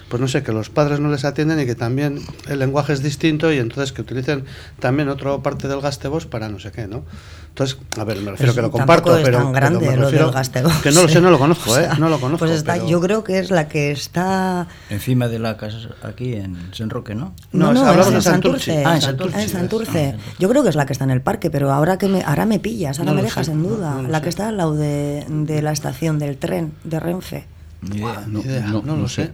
[0.09, 3.01] pues no sé, que los padres no les atienden y que también el lenguaje es
[3.03, 4.43] distinto y entonces que utilicen
[4.79, 7.03] también otra parte del gastebos para no sé qué, ¿no?
[7.49, 9.97] Entonces, a ver, me refiero Pues que lo comparto, es pero, tan pero grande me
[9.97, 11.89] lo del Gastebos, que no lo sé, no lo conozco, O ¿eh?
[11.99, 12.45] No lo conozco.
[12.45, 14.67] Pues está, pero- yo creo que es la que está.
[14.89, 17.33] Encima de la casa aquí en San Roque, ¿no?
[17.51, 18.83] No, No, no, hablamos es de en Santurce.
[18.85, 19.41] Ah, en Santurce.
[19.41, 20.15] En Santurce.
[20.17, 22.21] Ah, Yo creo que es la que está en el parque, pero ahora que me,
[22.23, 23.95] ahora me pillas, ahora No me dejas sé, en duda.
[24.03, 24.23] no la sé.
[24.23, 27.45] que está al lado de, de la estación del tren de Renfe.
[27.81, 28.25] Ni idea.
[28.27, 29.31] No, idea, no, no no lo sé,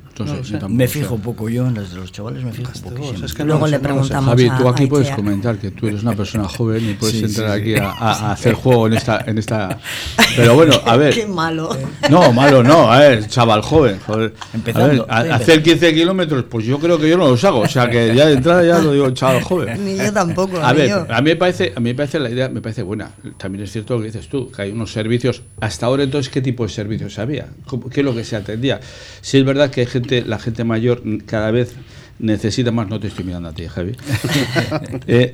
[0.59, 3.25] no Me fijo poco yo, en las de los chavales me fijo poquísimo.
[3.25, 6.03] es que no Luego le preguntamos Javi, tú aquí a puedes comentar que tú eres
[6.03, 7.79] una persona joven y puedes Sí, entrar sí, aquí sí.
[7.81, 9.79] a, a- hacer juego en esta, en esta.
[10.35, 11.13] Pero bueno, a ver.
[11.15, 11.75] Qué malo.
[12.11, 13.99] No, malo no, a ver, chaval joven.
[14.05, 14.33] Joder.
[14.53, 15.63] Empezando, A ver, a- hacer empezando.
[15.63, 17.61] 15 kilómetros, pues yo creo que yo no los hago.
[17.61, 19.83] O sea que ya de entrada ya lo digo, chaval joven.
[19.83, 20.57] Ni yo tampoco.
[20.61, 21.07] A ver, yo.
[21.09, 23.09] a mí me parece, a mí me parece la idea, me parece buena.
[23.37, 25.41] También es cierto lo que dices tú, que hay unos servicios.
[25.61, 27.47] Hasta ahora entonces, ¿qué tipo de servicios había?
[27.65, 28.79] ¿Cómo- ¿Qué es lo que se atendía?
[29.21, 31.75] Si es verdad que hay gente, la gente mayor cada vez
[32.19, 33.91] necesita más, no te estoy mirando a ti, Javi,
[35.07, 35.33] Eh,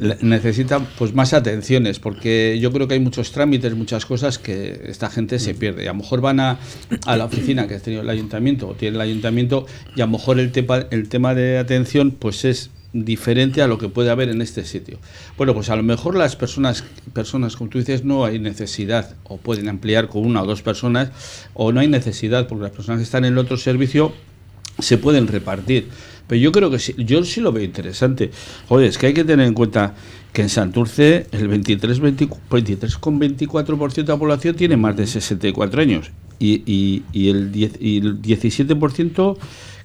[0.98, 5.40] pues más atenciones, porque yo creo que hay muchos trámites, muchas cosas que esta gente
[5.40, 5.84] se pierde.
[5.84, 6.58] Y a lo mejor van a,
[7.06, 10.14] a la oficina que ha tenido el ayuntamiento o tiene el ayuntamiento y a lo
[10.14, 14.30] mejor el tema, el tema de atención pues es diferente a lo que puede haber
[14.30, 14.98] en este sitio.
[15.38, 19.38] Bueno, pues a lo mejor las personas, personas como tú dices, no hay necesidad o
[19.38, 21.12] pueden ampliar con una o dos personas
[21.54, 24.14] o no hay necesidad porque las personas que están en el otro servicio
[24.80, 25.88] se pueden repartir.
[26.28, 28.32] Pero yo creo que sí, yo sí lo veo interesante.
[28.68, 29.96] Joder, es que hay que tener en cuenta
[30.34, 36.64] que en Santurce el 23, 23,24% de la población tiene más de 64 años y,
[36.66, 39.38] y, y el, 10 y el 17%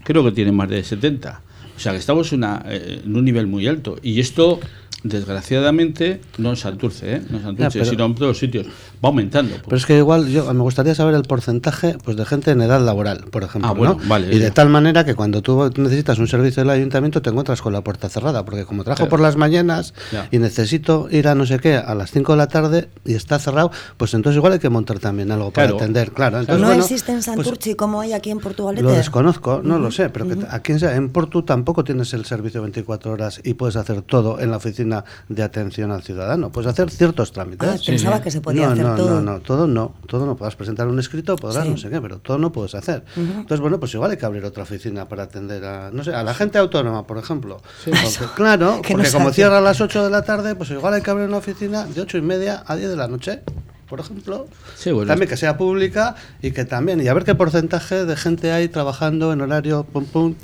[0.05, 1.43] creo que tiene más de 70.
[1.77, 3.97] O sea que estamos una, eh, en un nivel muy alto.
[4.03, 4.61] Y esto,
[5.05, 7.23] desgraciadamente, no en Santurce, ¿eh?
[7.31, 8.67] no en Santurce, pero- sino en todos los sitios,
[9.05, 9.57] va aumentando.
[9.65, 12.81] Pero es que igual yo me gustaría saber el porcentaje pues de gente en edad
[12.81, 14.09] laboral, por ejemplo, Ah, bueno, ¿no?
[14.09, 14.51] vale, y de ya.
[14.55, 18.09] tal manera que cuando tú necesitas un servicio del ayuntamiento te encuentras con la puerta
[18.09, 19.11] cerrada, porque como trabajo Claro.
[19.11, 20.29] por las mañanas Ya.
[20.31, 23.39] y necesito ir a no sé qué a las 5 de la tarde y está
[23.39, 26.41] cerrado, pues entonces igual hay que montar también algo para atender, claro.
[26.41, 28.83] Entonces, ¿No bueno, existe en pues, Santurchi como hay aquí en Portugalete?
[28.83, 32.25] lo desconozco, no lo sé, pero que t- aquí en, en Portu tampoco tienes el
[32.25, 36.51] servicio 24 horas y puedes hacer todo en la oficina de atención al ciudadano.
[36.51, 37.69] Puedes hacer ciertos trámites.
[37.69, 39.21] Ah, pensaba que se podía no, hacer no, todo.
[39.21, 40.37] No, no, todo no, todo no.
[40.37, 41.71] Podrás presentar un escrito, podrás Sí.
[41.71, 43.05] no sé qué, pero todo no puedes hacer.
[43.17, 46.23] Entonces, bueno, pues igual hay que abrir otra oficina para atender a, no sé, a
[46.23, 47.61] la gente autónoma, por ejemplo.
[47.85, 50.95] Porque, claro, Que no porque como cierra a las 8 de la tarde, pues igual
[50.95, 53.43] hay que abrir una oficina de 8 y media a 10 de la noche.
[53.89, 57.37] Por ejemplo, Sí, bueno, también que sea pública y que también, y a ver qué
[57.37, 60.35] porcentaje de gente hay trabajando en horario pum pum.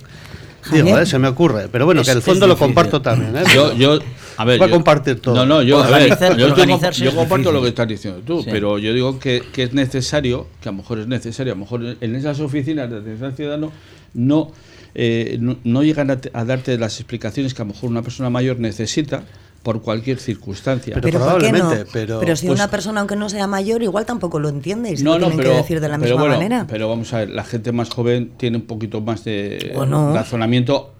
[0.71, 1.07] Digo, ¿eh?
[1.07, 1.69] se me ocurre.
[1.71, 3.37] Pero bueno, que el fondo lo comparto también.
[3.37, 3.43] ¿eh?
[3.55, 3.99] Yo, yo,
[4.37, 5.35] a ver, Voy a yo- compartir todo.
[5.35, 8.49] No, no, yo, a ver, yo, comparto lo que estás diciendo tú, Sí.
[8.53, 11.61] pero yo digo que, que es necesario, que a lo mejor es necesario, a lo
[11.61, 13.73] mejor en esas oficinas de atención al ciudadano
[14.15, 14.53] no,
[14.95, 18.03] eh, no, no llegan a, te- a darte las explicaciones que a lo mejor una
[18.03, 19.25] persona mayor necesita
[19.63, 20.95] por cualquier circunstancia.
[20.95, 21.25] Pero ¿por qué no?
[21.25, 24.97] probablemente, pero- si pues- una persona, aunque no sea mayor, igual tampoco lo entiende y
[24.97, 26.67] se no, lo no, tienen pero, que decir de la pero misma bueno, manera.
[26.69, 29.73] pero vamos a ver, la gente más joven tiene un poquito más de
[30.15, 30.93] razonamiento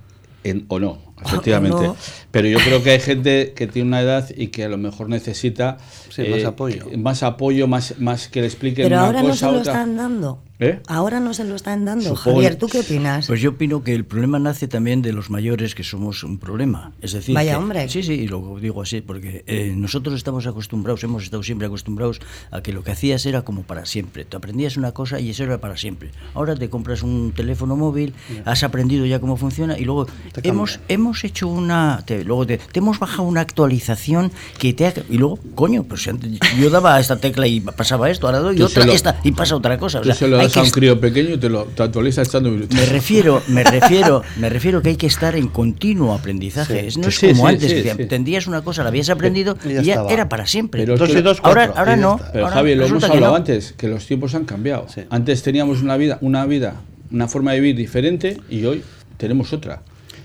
[0.45, 1.83] en- o no, efectivamente.
[1.83, 1.97] no.
[2.31, 5.09] Pero yo creo que hay gente que tiene una edad y que a lo mejor
[5.09, 5.77] necesita
[6.09, 6.87] Sí, más apoyo.
[6.99, 9.73] más apoyo, más, más que le expliquen Pero una ahora no se lo otra.
[9.73, 10.39] están dando.
[10.61, 10.79] ¿Eh?
[10.87, 12.05] Ahora no se lo están dando.
[12.15, 13.27] Supongo- Javier, ¿tú qué opinas?
[13.27, 16.93] Pues yo opino que el problema nace también de los mayores que somos un problema.
[17.01, 17.89] Es decir, Vaya que- hombre.
[17.89, 22.21] Sí, sí, y lo digo así, porque eh, nosotros estamos acostumbrados, hemos estado siempre acostumbrados
[22.53, 24.25] a que lo que hacías era como para siempre.
[24.25, 26.13] Tú aprendías una cosa y eso era para siempre.
[26.33, 30.07] Ahora te compras un teléfono móvil, has aprendido ya cómo funciona y luego
[30.45, 30.93] hemos, cambia.
[31.13, 32.03] Hemos hecho una.
[32.07, 34.95] te- luego te, te hemos bajado una actualización que te ha.
[35.11, 38.87] Y luego, coño, pues antes yo daba esta tecla y pasaba esto, ahora doy otra,
[38.87, 39.99] lo- esta y pasa otra cosa.
[39.99, 41.65] O Tú sea, se lo hay das que a un crío pequeño y te lo
[41.65, 42.75] te actualiza echando minutos.
[42.77, 46.91] me refiero, me refiero, me refiero que hay que estar en continuo aprendizaje.
[46.91, 46.99] Sí.
[47.01, 48.03] No es Sí, como sí, antes, sí, que sí.
[48.03, 50.83] entendías una cosa, la habías aprendido Y y ya era para siempre.
[50.83, 52.19] Pero es Dos que- y dos, ahora, ahora no.
[52.33, 53.37] Pero ahora Javi, lo hemos hablado no.
[53.37, 54.87] antes, que los tiempos han cambiado.
[54.89, 55.03] Sí.
[55.11, 56.77] Antes teníamos una vida, una vida,
[57.11, 58.83] una forma de vivir diferente y hoy
[59.19, 59.83] tenemos otra.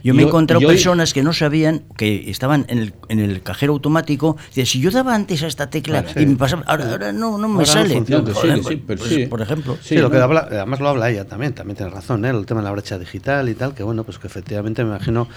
[0.07, 3.73] Yo me he encontrado personas que no sabían que estaban en el, en el cajero
[3.73, 4.37] automático.
[4.47, 6.21] Decían, si yo daba antes a esta tecla Claro.
[6.21, 7.99] y me pasaba, ahora, ahora no, no me Ahora sale.
[8.07, 9.25] No, que sí, sí, pero pues, sí.
[9.25, 9.77] Por ejemplo.
[9.81, 12.29] Sí, lo que habla, además lo habla ella también, también tiene razón, ¿eh?
[12.29, 15.27] el tema de la brecha digital y tal, que bueno, pues que efectivamente me imagino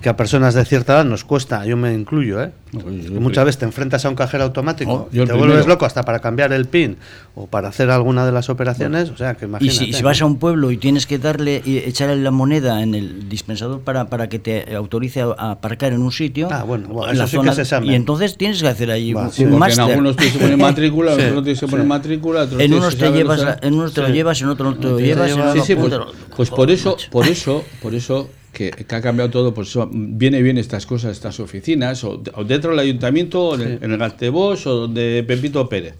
[0.00, 2.50] que a personas de cierta edad nos cuesta, yo me incluyo, ¿eh?
[2.84, 5.38] Muchas veces te enfrentas a un cajero automático, No, te primero.
[5.38, 6.96] vuelves loco hasta para cambiar el PIN
[7.34, 9.78] o para hacer alguna de las operaciones, o sea, que Y imagínate.
[9.86, 12.94] si, si vas a un pueblo y tienes que darle y echarle la moneda en
[12.94, 16.88] el dispensador para, para que te autorice a, a aparcar en un sitio, Ah, bueno,
[16.88, 17.90] bueno, en la eso sí que zona- examen.
[17.90, 20.40] y entonces tienes que hacer ahí Va, un, sí, un Porque en algunos tienes que
[20.42, 23.74] poner matrícula, en Sí, otros tienes que poner matrícula, otros En unos te llevas, en
[23.74, 25.94] unos te lo llevas, en otros no te lo llevas, Sí, sí, pues,
[26.36, 30.40] pues por eso, por eso, por eso que, que ha cambiado todo, por eso viene
[30.40, 35.22] bien estas cosas, estas oficinas, o, o dentro del ayuntamiento, en, el- Gastebos, o donde
[35.28, 35.94] Pepito Pérez.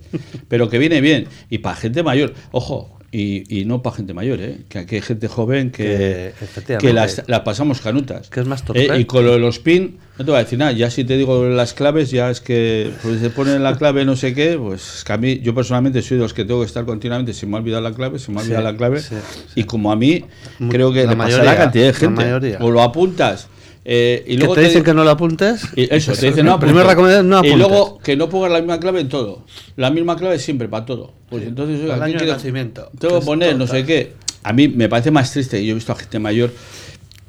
[0.49, 1.27] Pero que viene bien.
[1.51, 4.59] Y para gente mayor, ojo, y, y no para gente mayor, ¿eh?
[4.69, 6.33] que aquí hay gente joven que,
[6.67, 8.29] Que, que las, las pasamos canutas.
[8.29, 8.85] Que es más torpe.
[8.87, 11.05] Eh, y con lo de los PIN, no te voy a decir nada, ya si
[11.05, 14.59] te digo las claves, ya es que pues, se pone la clave no sé qué,
[14.59, 17.33] pues es que a mí, yo personalmente soy de los que tengo que estar continuamente,
[17.33, 19.15] se me ha olvidado la clave, se me ha Sí, olvidado la clave, sí,
[19.55, 20.25] y como a mí,
[20.69, 22.59] creo que la le pasa a mayoría, la cantidad de gente, mayoría.
[22.61, 23.49] o lo apuntas,
[23.89, 25.63] eh, y que luego te dicen di- que no lo apuntes.
[25.77, 27.23] y eso, te dicen no La primera apuntes.
[27.25, 29.45] no Y luego que no pongas la misma clave en todo.
[29.77, 31.13] La misma clave siempre para todo.
[31.31, 33.73] Pues entonces, oiga, el ¿qué año de quiero- nacimiento, que Tengo que poner no tonta.
[33.75, 34.13] sé qué.
[34.43, 35.65] A mí me parece más triste.
[35.65, 36.53] Yo he visto a gente mayor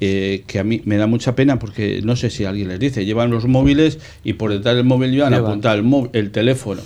[0.00, 3.04] eh, que a mí me da mucha pena porque no sé si alguien les dice,
[3.04, 5.46] llevan los móviles y por detrás del móvil llevan Llevan.
[5.50, 6.82] apuntado el, móvil, el teléfono.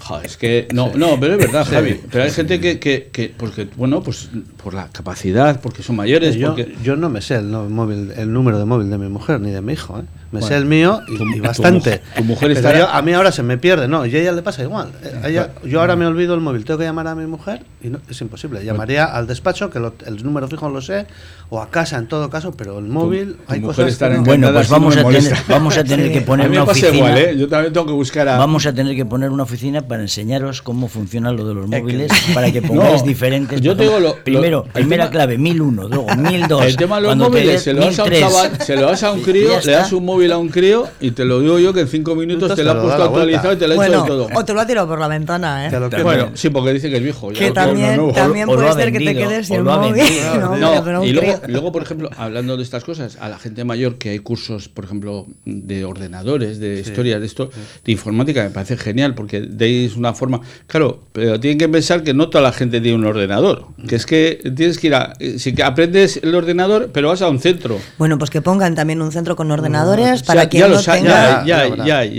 [0.00, 2.00] Joder, es que no, no, pero es verdad, Javi.
[2.10, 4.30] Pero hay gente que, que, que, porque, bueno, pues
[4.62, 6.74] por la capacidad, porque son mayores, yo, porque...
[6.82, 9.50] yo no me sé el, no- móvil, el número de móvil de mi mujer ni
[9.50, 9.98] de mi hijo.
[10.00, 10.02] ¿eh?
[10.32, 12.02] Me Bueno, sé el mío y, tu- y tu bastante.
[12.16, 14.30] tu mujer Pero estará- yo- a mí ahora se me pierde, no, y a ella
[14.30, 14.90] le pasa igual.
[15.02, 17.64] Eh, a ella- yo ahora me olvido el móvil, tengo que llamar a mi mujer
[17.82, 18.64] y no, es imposible.
[18.64, 21.06] Llamaría al despacho, que lo- el número fijo lo sé,
[21.48, 24.18] o a casa en todo caso, pero el móvil, tu hay mujer cosas estará que
[24.20, 24.24] no.
[24.24, 26.12] Bueno, pues si no vamos me a tener, vamos a tener Sí.
[26.12, 27.08] que A poner mí una me pasa oficina.
[27.10, 27.36] igual, ¿eh?
[27.36, 28.38] Yo también tengo que buscar a...
[28.38, 32.12] Vamos a tener que poner una oficina para enseñaros cómo funciona lo de los móviles,
[32.34, 33.60] para que pongáis No, diferentes.
[33.60, 36.64] yo te digo lo- primero, lo- primera tema- clave, 1001, luego 1002.
[36.66, 38.20] El tema de los te móviles, des se lo das a un 1003.
[38.20, 40.86] chaval, se lo das a un Y crío, le das un móvil a un crío
[41.00, 43.56] y te lo digo yo que en cinco minutos te lo ha puesto actualizado y
[43.56, 44.28] te lo ha Bueno, hecho de todo.
[44.34, 45.70] o te lo ha tirado por la ventana, ¿eh?
[45.70, 47.32] Lo Bueno, sí, porque dice que es viejo.
[47.32, 49.94] ya Que también, también O puede ser que te quedes sin móvil.
[50.60, 54.18] No, y luego, por ejemplo, hablando de estas cosas, a la gente mayor que hay
[54.18, 57.50] cursos, por ejemplo, de ordenadores, de historias, de esto,
[57.84, 60.40] de informática, me parece genial porque deis una forma.
[60.66, 63.66] Claro, pero tienen que pensar que no toda la gente tiene un ordenador.
[63.88, 65.14] Que es que tienes que ir a.
[65.38, 67.78] Si que aprendes el ordenador, pero vas a un centro.
[67.98, 71.44] Bueno, pues que pongan también un centro con ordenadores Para ya no tenga.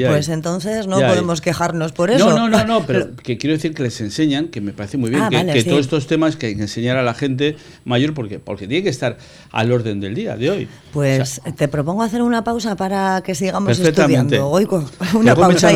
[0.09, 2.29] Pues entonces no Ya, podemos quejarnos por eso.
[2.29, 5.09] No, no, no, no, pero que quiero decir que les enseñan, que me parece muy
[5.09, 5.69] bien, Ah, que, vale, que sí.
[5.69, 8.89] todos estos temas que hay que enseñar a la gente mayor, porque, porque tiene que
[8.89, 9.17] estar
[9.51, 10.67] al orden del día de hoy.
[10.93, 14.35] Pues te propongo hacer una pausa para que sigamos estudiando.
[14.35, 15.71] Luego una pausa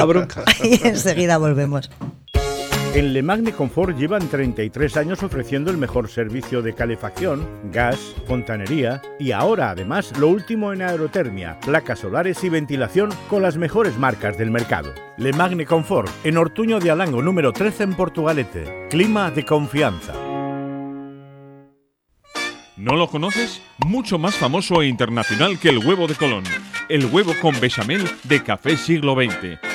[0.63, 1.89] y enseguida volvemos.
[2.95, 9.01] En Le Magne Confort llevan 33 años ofreciendo el mejor servicio de calefacción, gas, fontanería
[9.19, 14.37] y ahora además lo último en aerotermia, placas solares y ventilación con las mejores marcas
[14.37, 14.93] del mercado.
[15.17, 18.87] Le Magne Confort en Ortuño de Alango número 13 en Portugalete.
[18.89, 20.13] Clima de confianza.
[22.77, 23.61] ¿No lo conoces?
[23.85, 26.45] Mucho más famoso e internacional que el huevo de Colón.
[26.87, 29.74] El huevo con bechamel de Café Siglo XX.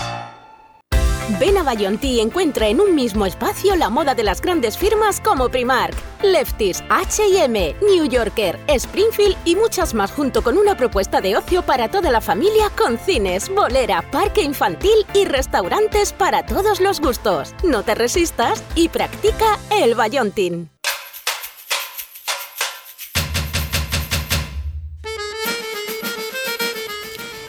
[1.39, 5.21] Ven a Bayonti y encuentra en un mismo espacio la moda de las grandes firmas
[5.21, 11.37] como Primark, Lefties, H&M, New Yorker, Springfield y muchas más junto con una propuesta de
[11.37, 16.99] ocio para toda la familia con cines, bolera, parque infantil y restaurantes para todos los
[16.99, 17.53] gustos.
[17.63, 20.80] No te resistas y practica el Bayontin.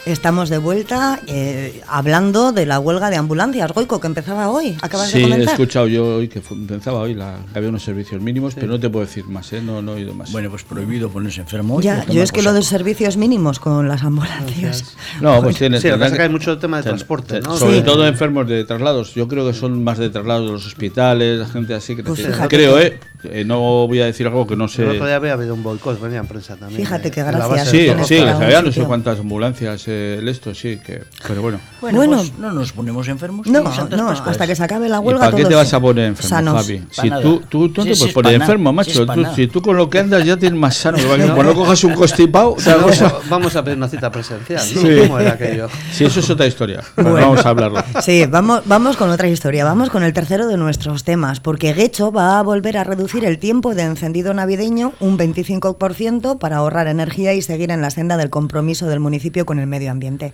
[0.04, 4.76] Estamos de vuelta eh, hablando de la huelga de ambulancias, Goico, que empezaba hoy.
[4.82, 5.52] Acabas sí, de he comentar.
[5.54, 8.80] escuchado yo hoy que fue- empezaba hoy, la, que había unos servicios mínimos, pero no
[8.80, 9.62] te puedo decir más, ¿eh?
[9.62, 10.32] no, no he oído más.
[10.32, 11.80] Bueno, pues prohibido ponerse enfermo.
[11.80, 14.96] Ya, yo es que lo de servicios mínimos con las ambulancias.
[15.20, 17.40] no, pues tiene, Sí, lo que tendrán que hay mucho tema de ten- transporte.
[17.42, 17.84] Sobre Sí.
[17.84, 19.14] todo enfermos de traslados.
[19.14, 22.18] Yo creo que son más de traslados de los hospitales, la gente así que Pues
[22.18, 22.98] necesita- creo, ¿eh?
[23.24, 24.82] Eh, No voy a decir algo que no sé.
[24.82, 26.80] El otro día había habido un boicot, venía en prensa también.
[26.80, 27.68] Fíjate de- que gracias.
[27.68, 31.42] Sí, Tienes sí, les había no sé cuántas ambulancias, eh, el esto, sí, que, pero
[31.42, 31.60] bueno.
[31.80, 32.16] Bueno, Bueno.
[32.18, 33.46] pues no nos ponemos enfermos.
[33.46, 35.20] No, no, hasta que se acabe la ¿Y huelga.
[35.26, 36.54] para qué te vas a poner enfermo, sanos.
[36.62, 36.82] Javi?
[36.90, 39.06] Si tú, tú, tú Sí, te sí, puedes es poner enfermo, macho.
[39.06, 40.98] Tú- si tú con lo que andas ya tienes más sano.
[41.22, 41.34] No.
[41.34, 43.06] cuando cojas un constipado, Vamos cosa.
[43.08, 44.80] a, vamos a pedir una cita presencial, ¿no?
[44.80, 44.88] Sí.
[45.02, 45.68] ¿Cómo era aquello?
[45.92, 46.80] Sí, eso es otra historia.
[46.96, 47.14] Bueno.
[47.14, 47.84] Vamos a hablarlo.
[48.00, 49.64] Sí, vamos, vamos con otra historia.
[49.64, 53.38] Vamos con el tercero de nuestros temas, porque Guecho va a volver a reducir el
[53.38, 58.30] tiempo de encendido navideño un 25% para ahorrar energía y seguir en la senda del
[58.30, 60.32] compromiso del municipio con el medio ambiente.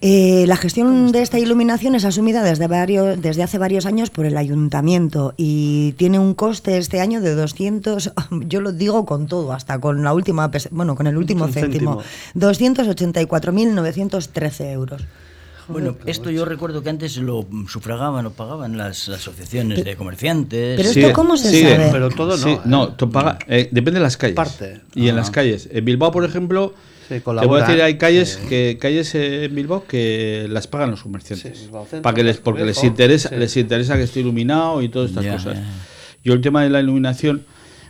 [0.00, 4.26] Eh, la gestión de esta iluminación es asumida desde, varios, desde hace varios años por
[4.26, 8.12] el ayuntamiento y tiene un coste este año de 200,
[8.48, 12.02] yo lo digo con todo, hasta con la última, bueno, con el último céntimo,
[12.34, 12.50] céntimo.
[13.54, 15.02] 284.913 euros.
[15.66, 20.76] Bueno, esto yo recuerdo que antes lo sufragaban o pagaban las asociaciones de comerciantes.
[20.76, 21.88] Pero Sí, esto cómo se sigue, sabe?
[21.90, 22.42] Pero todo no.
[22.42, 22.60] Sí, ¿eh?
[22.66, 24.36] no, tú paga- eh, depende de las calles.
[24.36, 24.82] Parte.
[24.94, 25.66] Y en las calles.
[25.72, 26.74] En Bilbao, por ejemplo,
[27.08, 30.66] Sí, te voy a decir, hay calles eh, que calles eh, en Bilbao que las
[30.66, 31.58] pagan los comerciantes.
[31.58, 33.36] Sí, Bilbao Centro, para que les, porque les interesa, sí.
[33.36, 35.54] les interesa que esté iluminado y todas estas cosas.
[35.58, 35.64] ya.
[36.24, 37.44] Yo el tema de la iluminación,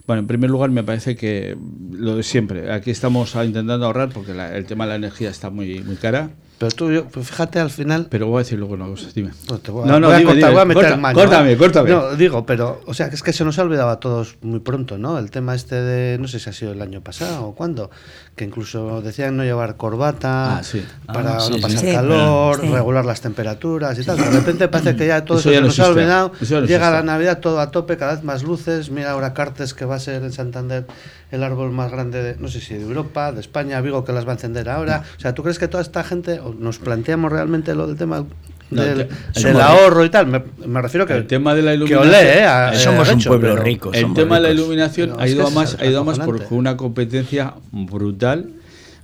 [0.07, 1.57] bueno, en primer lugar me parece que
[1.93, 2.73] lo de siempre.
[2.73, 6.31] Aquí estamos intentando ahorrar porque la- el tema de la energía está muy, muy cara.
[6.57, 8.07] Pero tú, yo, pues fíjate al final.
[8.09, 9.31] Pero voy a decir luego una cosa, dime.
[9.51, 10.53] No, te voy a, No, no, voy a dime, cortar, dime.
[10.53, 11.57] voy a meter Corta- el maño, córtame, ¿eh?
[11.57, 11.91] córtame.
[11.91, 14.61] No, digo, pero, o sea, que es que se nos ha olvidado a todos muy
[14.61, 15.19] pronto, ¿no?
[15.19, 17.91] El tema este de, no sé si ha sido el año pasado o cuándo,
[18.37, 20.85] que incluso decían no llevar corbata Ah, sí.
[21.07, 21.93] para Ah, sí, no pasar Sí.
[21.93, 22.69] calor, Sí.
[22.69, 24.17] regular las temperaturas y tal.
[24.17, 26.33] De repente parece que ya todo Eso eso, ya se no nos ha olvidado.
[26.41, 27.03] Eso ya no Llega la.
[27.03, 28.91] Navidad todo a tope, cada vez más luces.
[28.91, 30.87] Mira ahora Cartes que va a ser en Santander
[31.35, 34.27] el árbol más grande, de, no sé si de Europa, de España, Vigo que las
[34.27, 35.03] va a encender ahora.
[35.17, 38.25] O sea, ¿tú crees que toda esta gente, o nos planteamos realmente lo del tema
[38.71, 40.27] No, del, te- del somos- ahorro y tal?
[40.27, 42.09] Me, me refiero que El tema de la que iluminación.
[42.09, 42.45] olé, ¿eh?
[42.45, 43.93] a- Somos eh, un hecho, pueblo pero- rico.
[43.93, 46.05] El somos tema de la iluminación No, ha ido que a más, ha ido a
[46.05, 46.49] más acojonante.
[46.49, 48.51] por una competencia brutal,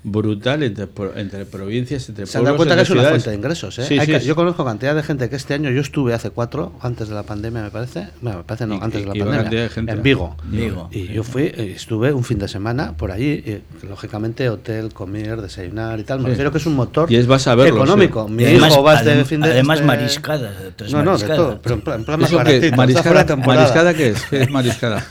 [0.03, 3.79] brutal entre, entre provincias, entre Se han dado cuenta que es una fuente de ingresos.
[3.79, 3.85] ¿eh?
[3.87, 4.27] Sí, Hay sí, que- sí.
[4.27, 7.23] yo conozco cantidad de gente que este año, yo estuve hace cuatro, antes de la
[7.23, 9.93] pandemia me parece, bueno, me parece no, Y- antes de la pandemia, de gente.
[9.93, 10.37] en Vigo.
[10.45, 10.89] Vigo.
[10.91, 15.43] Y yo fui, eh, estuve un fin de semana por allí, y, lógicamente hotel, comer,
[15.43, 16.19] desayunar y tal.
[16.21, 16.31] Me Sí.
[16.31, 18.27] refiero que es un motor Y es vas a verlo, económico.
[18.27, 18.33] sí.
[18.33, 21.07] Mi además- hijo va este adem- fin de además este- mariscadas, tres No, no, de
[21.11, 21.37] mariscadas.
[21.37, 22.45] todo, pero en plan, en plan más ¿Eso qué?
[22.45, 22.67] baratito.
[22.67, 23.37] esta fue ¿Mariscada.
[23.47, 24.23] ¿Mariscada qué es?
[24.31, 25.05] ¿Qué es mariscada?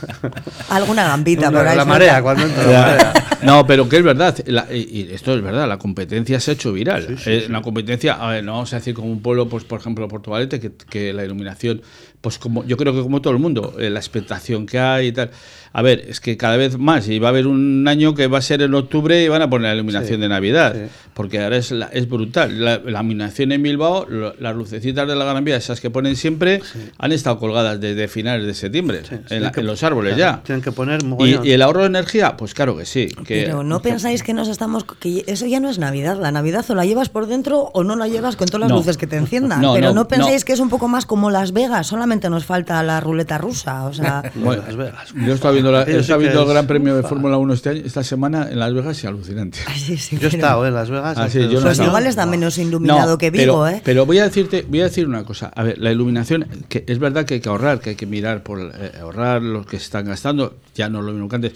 [0.70, 1.78] Alguna gambita por ahí.
[1.78, 3.14] la marea, cuando entra la marea.
[3.44, 6.54] No, pero que es verdad, la- y, y esto es verdad, la competencia se ha
[6.54, 7.18] hecho viral.
[7.26, 10.08] Eh, La competencia, a ver, no vamos a decir como un pueblo, pues por ejemplo
[10.08, 11.82] Portugalete, que, que la iluminación,
[12.22, 15.12] pues como yo creo que como todo el mundo, eh, la expectación que hay y
[15.12, 15.32] tal.
[15.72, 18.40] A ver, es que cada vez más, y va a haber un año que va
[18.40, 20.92] a ser en octubre y van a poner la iluminación Sí, de Navidad, sí.
[21.14, 22.60] porque ahora es, la- es brutal.
[22.66, 26.16] La, la iluminación en Bilbao, lo- las lucecitas de la Gran Vía, esas que ponen
[26.16, 26.62] siempre,
[26.98, 30.16] han estado colgadas desde finales de septiembre, Sí, en, tienen la- que- en los árboles
[30.16, 30.44] claro, ya.
[30.44, 33.08] Tienen que poner Y, y el ahorro de energía, pues claro que sí.
[33.24, 34.84] Que, Pero no pensáis que nos estamos.
[34.84, 36.20] que eso ya no es Navidad.
[36.20, 38.78] La Navidad o la llevas por dentro o no la llevas con todas las No.
[38.78, 39.62] luces que te enciendan.
[39.62, 40.46] No, Pero no, no, pensáis no.
[40.48, 41.86] que es un poco más como Las Vegas.
[41.86, 43.86] Solamente nos falta la ruleta rusa.
[43.86, 44.24] O sea.
[44.36, 45.14] Bueno, Las Vegas.
[45.16, 47.04] Yo estaba viendo, la, Aquello he estado sí que viendo el Gran Premio de.
[47.04, 49.60] Fórmula 1 este año, esta semana en Las Vegas y alucinante.
[49.68, 51.18] ay, sí, sí, Yo he estado en Las Vegas.
[51.18, 53.82] Ah, sí, yo no igual está menos iluminado No, que Vigo, pero, ¿eh?
[53.84, 55.52] Pero voy a decirte, voy a decir una cosa.
[55.56, 58.44] A ver, la iluminación, que es verdad que hay que ahorrar, que hay que mirar
[58.44, 61.54] por eh, ahorrar lo que se están gastando, ya no es lo mismo que antes.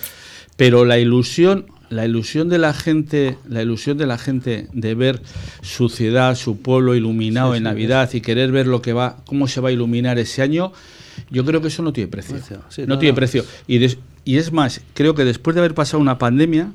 [0.56, 5.21] Pero la ilusión, la ilusión de la gente, la ilusión de la gente de ver
[5.62, 9.62] su ciudad, su pueblo iluminado en Navidad y querer ver lo que va, cómo se
[9.62, 10.71] va a iluminar ese año.
[11.29, 12.36] yo creo que eso no tiene precio.
[12.49, 13.15] No, no, tiene no.
[13.15, 13.45] precio.
[13.67, 16.71] Y, des- y es más, creo que después de haber pasado una pandemia,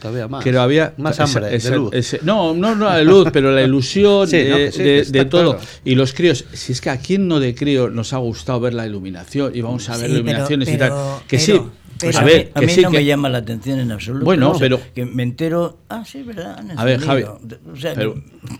[0.00, 0.42] Todavía más.
[0.42, 1.92] que había Más hambre esa- de luz.
[2.22, 5.56] no, no, no la luz, pero la ilusión Sí, de, no, sí, de- de todo.
[5.56, 5.66] claro.
[5.84, 8.74] Y los críos, si es que a quién no de crío nos ha gustado ver
[8.74, 10.90] la iluminación y vamos a ver Sí, pero- iluminaciones y tal.
[11.28, 11.60] Que pero- sí,
[12.06, 13.78] pero- a a ver, mí, a que mí sí, no que- me llama la atención
[13.80, 14.24] en absoluto.
[14.24, 15.78] Bueno, O sea, pero- Que me entero.
[15.88, 16.58] Ah, sí, ¿verdad?
[16.58, 17.22] Han A ver, Javi.
[17.24, 17.40] O
[17.76, 18.14] sea, Pero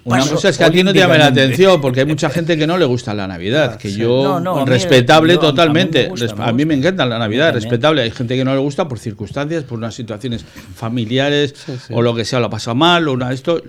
[0.05, 2.57] una cosa es que a ti no te llame la atención, porque hay mucha gente
[2.57, 3.97] que no le gusta la Navidad, que sí.
[3.97, 7.05] yo, No, no, a mí- respetable yo- a mí me totalmente, a mí me encanta
[7.07, 11.55] la Navidad, respetable, hay gente que no le gusta por circunstancias, por unas situaciones familiares
[11.57, 11.73] sí.
[11.93, 13.63] o lo que sea, lo ha pasado mal o una esto,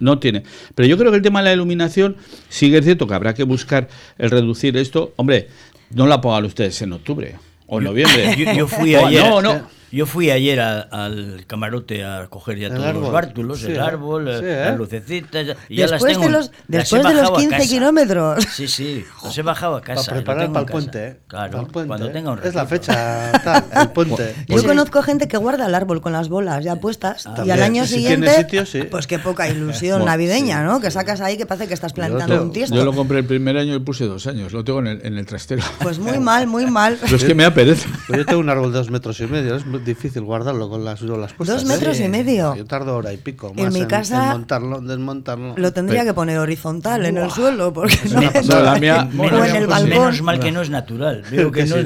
[0.00, 0.42] no tiene.
[0.74, 2.16] Pero yo creo que el tema de la iluminación
[2.48, 3.88] sigue es cierto que habrá que buscar
[4.18, 5.48] el reducir esto, hombre,
[5.90, 7.36] no la pongan ustedes en octubre
[7.68, 8.34] o en noviembre.
[8.36, 9.24] Yo, yo fui ayer.
[9.30, 9.77] No, no.
[9.90, 13.02] Yo fui ayer a- al camarote a coger ya El todos árbol.
[13.04, 13.80] los bártulos, Sí, el ¿eh?
[13.80, 14.74] árbol, Sí, las ¿eh?
[14.76, 15.46] lucecitas.
[15.46, 17.56] ya- Y ya las Después tengo, de los, las después de los bajado a 15
[17.56, 17.68] casa.
[17.68, 18.44] kilómetros.
[18.52, 20.02] Sí, sí, los he bajado a casa.
[20.04, 20.72] Para preparar para el casa.
[20.72, 21.16] puente, ¿eh?
[21.26, 22.10] Claro, Para el puente, cuando ¿eh?
[22.10, 22.68] tenga un Es la ratito.
[22.68, 24.34] fecha tal, el puente.
[24.40, 27.62] Yo Pues- conozco gente que guarda el árbol con las bolas ya puestas y al
[27.62, 28.82] año Si siguiente, tiene sitio, sí.
[28.90, 30.80] pues qué poca ilusión Bueno, navideña, ¿no?
[30.80, 32.74] Que sacas ahí que parece que estás plantando un tiesto.
[32.76, 35.16] Yo lo compré el primer año y puse dos años, lo tengo en el, en
[35.18, 35.62] el trastero.
[35.80, 36.98] Pues muy mal, muy mal.
[37.00, 37.88] Pero es que me da pereza.
[38.06, 40.84] Pues yo tengo un árbol de dos metros y medio, es muy difícil guardarlo con
[40.84, 41.62] las las puestas.
[41.62, 41.74] Dos ¿eh?
[41.74, 42.54] metros y medio.
[42.56, 45.54] Yo tardo hora y pico En más mi casa en montarlo, desmontarlo.
[45.56, 48.20] Lo tendría que poner horizontal en el suelo porque no.
[48.48, 49.88] No, la mía- o en el pues balcón.
[49.88, 51.22] menos mal que no es natural.
[51.30, 51.76] Veo que, Que no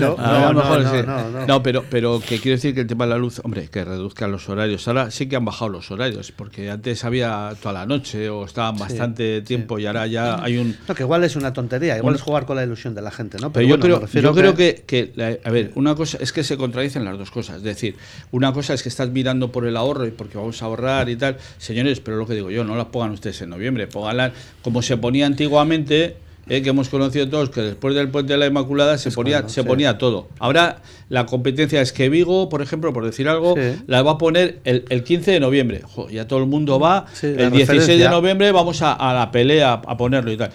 [1.57, 1.61] sí.
[1.63, 4.49] pero, pero que quiero decir que el tema de la luz, hombre, que reduzcan los
[4.49, 4.87] horarios.
[4.89, 8.77] Ahora sí que han bajado los horarios, porque antes había toda la noche o estaban
[8.79, 10.77] bastante tiempo y ahora ya hay un...
[10.89, 13.11] No, que igual es una tontería, igual Un- es jugar con la ilusión de la
[13.11, 13.53] gente, ¿no?
[13.53, 16.33] Pero yo bueno, me creo, yo creo que, que la- a ver, una cosa es
[16.33, 17.57] que se contradicen las dos cosas.
[17.59, 17.82] Es decir,
[18.31, 21.17] una cosa es que estás mirando por el ahorro y porque vamos a ahorrar y
[21.17, 21.37] tal.
[21.59, 24.97] Señores, pero lo que digo yo, no las pongan ustedes en noviembre, pónganlas como se
[24.97, 26.17] ponía antiguamente.
[26.49, 29.49] eh, que hemos conocido todos que después del puente de la Inmaculada se ponía cuando,
[29.55, 29.67] se sí.
[29.67, 30.29] ponía todo.
[30.41, 33.81] Ahora la competencia es que Vigo, por ejemplo, por decir algo, Sí.
[33.87, 35.83] la va a poner el, el 15 de noviembre.
[35.85, 37.07] Jo, ya todo el mundo va.
[37.13, 40.51] Sí, el 16 de noviembre vamos a, a la pelea a ponerlo y tal.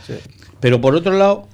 [0.60, 1.48] Pero por otro lado,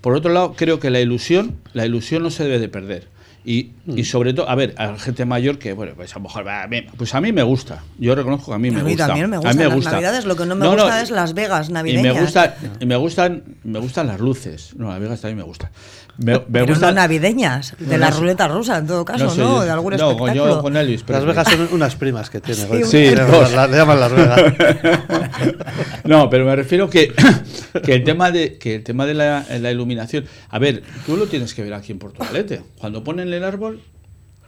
[0.00, 3.08] por otro lado, creo que la ilusión, la ilusión no se debe de perder.
[3.44, 3.98] Y, Mm.
[3.98, 6.46] y sobre todo, a ver, a la gente mayor que, bueno, pues a lo mejor,
[6.46, 7.82] va, a mí- pues a mí me gusta.
[7.98, 9.06] Yo reconozco que a mí me a mí gusta.
[9.06, 9.90] también me A gustan mí me las gusta.
[9.92, 12.14] navidades, lo que no me No, no, gusta es Las Vegas y navideñas.
[12.14, 14.74] me gusta, y me gustan, me gustan las luces.
[14.76, 15.70] No, las Vegas también me gustan.
[16.22, 18.20] Me, me Pero no navideñas, de No, la no sé.
[18.20, 19.30] ruleta rusa en todo caso, ¿no?
[19.30, 20.56] sé, yo- de algún no, con- espectáculo.
[20.56, 21.02] yo con Elvis.
[21.02, 22.60] pero Las Vegas son unas primas que tiene.
[22.84, 23.52] Sí, Le llaman dos.
[23.52, 24.40] las- le llaman Las Vegas.
[26.04, 27.12] No, pero me refiero que,
[27.84, 30.24] que el tema de que el tema de la, la iluminación.
[30.48, 32.62] A ver, tú lo tienes que ver aquí en Portugalete.
[32.78, 33.80] Cuando ponen el árbol,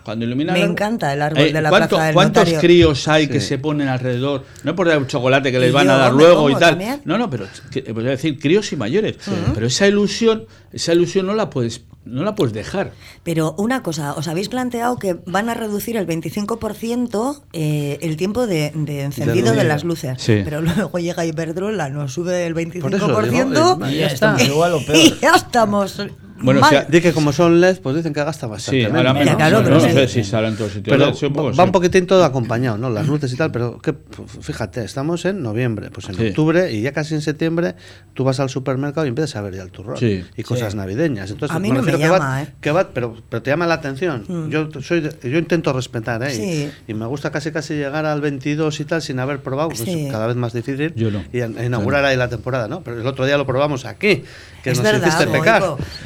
[0.05, 0.55] cuando iluminan.
[0.55, 2.61] Me el árbol- encanta el árbol de la ¿cuánto- Plaza del ¿Cuántos Notario?
[2.61, 4.45] críos hay que se ponen alrededor?
[4.65, 6.71] No por dar un chocolate que les van a dar luego y tal.
[6.71, 7.01] también.
[7.05, 9.17] No, no, pero que- voy a decir críos y mayores.
[9.55, 12.93] Pero esa ilusión, esa ilusión no la puedes, no la puedes dejar.
[13.23, 18.47] Pero una cosa, ¿os habéis planteado que van a reducir el 25% eh, el tiempo
[18.47, 20.21] de, de encendido de, las luces?
[20.21, 20.41] Sí.
[20.45, 24.37] Pero luego llega Iberdrola, nos sube el 25% Por eso digo, eh, Y ya está.
[24.41, 26.01] y ya estamos
[26.43, 26.71] Bueno, o mal.
[26.71, 28.81] sea, Di que como son LED, pues dicen que gasta bastante.
[28.81, 29.19] Sí, menos, ahora ¿no?
[29.21, 29.37] menos.
[29.37, 30.97] claro, no, pero no sé si sale en todos sitios.
[30.97, 31.61] Pero Sí, un poco, va sí.
[31.61, 32.91] un poquitín todo acompañado, ¿no?
[32.91, 33.95] Las luces y tal, pero que,
[34.41, 36.29] fíjate, estamos en noviembre, pues en Sí.
[36.29, 37.75] octubre y ya casi en septiembre
[38.15, 40.25] tú vas al supermercado y empiezas a ver ya el turrón Sí.
[40.37, 41.31] y cosas navideñas.
[41.31, 42.49] Entonces, A mí no refiero me que llama, va, ¿eh?
[42.61, 44.51] que va- pero, pero te llama la atención.
[44.51, 46.35] Yo soy de- yo intento respetar, ¿eh?
[46.35, 46.71] Y- Sí.
[46.89, 50.09] Y, me gusta casi casi llegar al 22 y tal sin haber probado, pues Sí.
[50.11, 50.93] cada vez más difícil.
[50.95, 51.25] Yo no.
[51.33, 52.83] Y inaugurar ahí la temporada, ¿no?
[52.83, 54.25] Pero el otro día lo probamos aquí,
[54.63, 55.63] que Es nos verdad, hiciste pecar.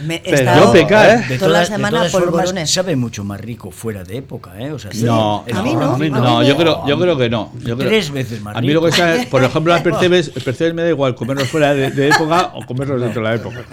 [0.07, 1.25] Me- he Pero- estado Yo pecar, ¿eh?
[1.29, 2.71] De toda la todas, de semana todas formas, polvorones.
[2.71, 4.73] sabe mucho más rico fuera de época, ¿eh?
[4.73, 6.21] O sea, No, A mí no, a mí no.
[6.21, 7.53] No, me- yo creo, yo creo que no.
[7.65, 8.97] Yo creo- Tres veces más A mí lo que rico.
[8.97, 9.83] sea, por ejemplo, las
[10.45, 13.65] percebes, me da igual comerlos fuera de, de época o comerlos dentro de la época.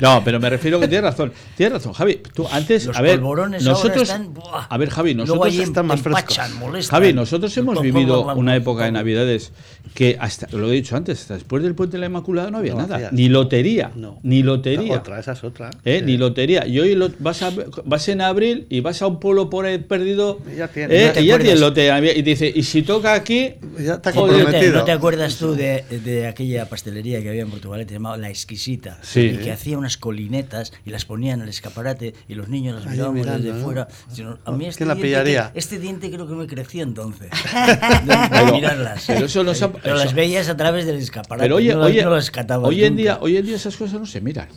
[0.00, 1.32] No, pero me refiero que tienes razón.
[1.56, 2.20] Tienes razón, Javi.
[2.34, 4.66] Tú antes, Los a ver, polvorones ahora nosotros, están, buah.
[4.68, 6.60] a ver, Javi, nosotros están más empachan, frescos.
[6.60, 6.96] molestan.
[7.00, 8.98] Javi, nosotros hemos vivido una época de.
[8.98, 9.52] Navidades
[9.94, 12.74] que hasta, lo he dicho antes, hasta después del puente de la Inmaculada no había
[12.74, 14.18] No nada, ni lotería, No.
[14.22, 14.94] ni lotería.
[14.96, 15.70] Otra, esa es otra.
[15.84, 15.97] ¿Eh?
[16.00, 16.04] Sí.
[16.06, 16.66] Ni lotería.
[16.66, 17.52] Y hoy lo- vas, a,
[17.84, 21.06] vas en abril y vas a un pueblo por ahí perdido Y ya tiene- ¿eh?
[21.08, 21.44] no te y ya acuerdas.
[21.44, 22.12] tienes lotería.
[22.16, 25.54] Y dice, y si toca aquí, Ya está Sí, ¿no, te, no te acuerdas tú
[25.54, 28.98] de, de aquella pastelería que había en Portugal que se llamaba La Exquisita?
[29.02, 29.20] Sí.
[29.20, 32.90] Y que hacía unas colinetas y las ponían en el escaparate y los niños las
[32.90, 33.64] mirábamos desde ¿no?
[33.64, 33.88] fuera.
[34.12, 34.94] Sino, a mí este ¿Quién la
[35.24, 37.28] diente este diente creo que me creció entonces.
[38.06, 39.04] De, mirarlas.
[39.06, 41.42] pero eso no se Pero eso- las veías a través del escaparate.
[41.44, 43.76] Pero oye, no, las- oye, no las catabas hoy en día, hoy en día esas
[43.76, 44.48] cosas no se miran.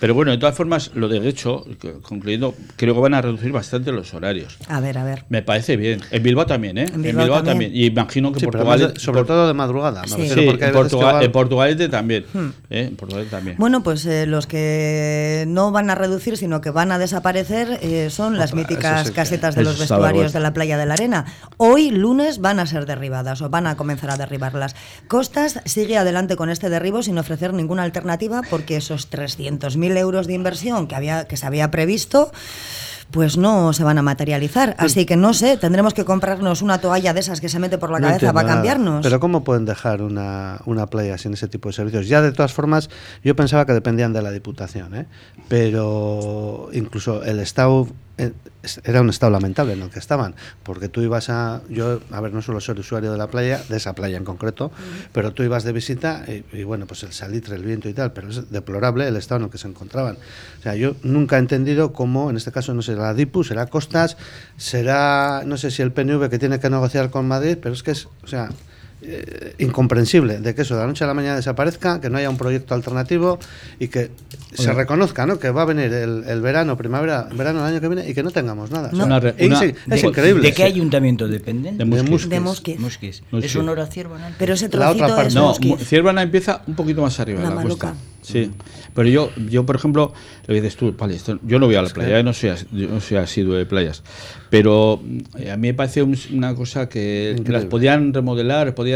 [0.00, 1.64] Pero bueno, de todas formas formas, lo de hecho,
[2.02, 4.56] concluyendo, creo que van a reducir bastante los horarios.
[4.68, 5.24] A ver, a ver.
[5.30, 6.00] Me parece bien.
[6.10, 6.86] En Bilbao también, ¿eh?
[6.92, 7.74] En Bilbao también.
[7.74, 8.92] Y imagino que Sí, Portugal.
[8.94, 10.02] de- sobre por- todo de madrugada.
[10.06, 10.28] Sí.
[10.28, 12.24] Sí, porque en, Portugal, va- en Portugalete también.
[12.70, 12.88] ¿eh?
[12.88, 13.56] En Portugalete también.
[13.58, 18.10] Bueno, pues eh, los que no van a reducir, sino que van a desaparecer, eh,
[18.10, 21.24] son las míticas que- casetas de los vestuarios de la playa de la Arena.
[21.56, 24.76] Hoy, lunes, van a ser derribadas o van a comenzar a derribarlas.
[25.08, 30.34] Costas sigue adelante con este derribo sin ofrecer ninguna alternativa porque esos 300.000 euros de
[30.34, 30.57] inversión
[30.88, 32.30] que, había, que se había previsto
[33.10, 34.76] pues no se van a materializar.
[34.78, 37.90] Así que no sé, tendremos que comprarnos una toalla de esas que se mete por
[37.90, 38.56] la No cabeza para nada.
[38.56, 39.02] cambiarnos.
[39.02, 42.06] Pero ¿cómo pueden dejar una, una playa sin ese tipo de servicios?
[42.06, 42.90] Ya de todas formas,
[43.24, 45.06] yo pensaba que dependían de la Diputación, ¿eh?
[45.48, 47.92] pero incluso el Estado es-
[48.84, 52.32] era un estado lamentable en el que estaban, porque tú ibas a, yo, a ver,
[52.32, 54.72] no suelo ser usuario de la playa, de esa playa en concreto,
[55.12, 58.12] pero tú ibas de visita y, y bueno, pues el salitre, el viento y tal,
[58.12, 60.18] pero es deplorable el estado en el que se encontraban.
[60.58, 63.66] O sea, yo nunca he entendido cómo, en este caso, no sé, la DIPU, será
[63.66, 64.16] Costas,
[64.56, 67.92] será, no sé si el PNV que tiene que negociar con Madrid, pero es que
[67.92, 68.48] es, o sea,
[69.02, 72.28] eh, incomprensible de que eso de la noche a la mañana desaparezca, que no haya
[72.30, 73.38] un proyecto alternativo
[73.78, 74.10] y que
[74.52, 75.38] se reconozca, ¿no?
[75.38, 78.22] Que va a venir el, el verano, primavera, verano del año que viene y que
[78.22, 78.90] no tengamos nada.
[78.92, 80.42] O sea, Una re- es, una- es de- increíble.
[80.42, 81.78] ¿De qué ayuntamiento dependen?
[81.78, 83.22] De Musquis.
[83.30, 83.46] De.
[83.46, 84.32] ¿Es honor a Ciervana?
[84.38, 87.50] Pero ese La otra trocito parte- es No, Ciervana empieza un poquito más arriba La
[87.50, 87.94] de la costa.
[88.20, 88.50] Sí,
[88.94, 91.82] pero yo, yo por ejemplo, lo que dices tú, vale, esto- yo no voy a
[91.82, 94.02] la playa, no soy, yo no soy asiduo de playas,
[94.50, 95.00] pero
[95.38, 97.52] eh, a mí me parece un- una cosa que Increíble.
[97.52, 98.87] las podían remodelar, podían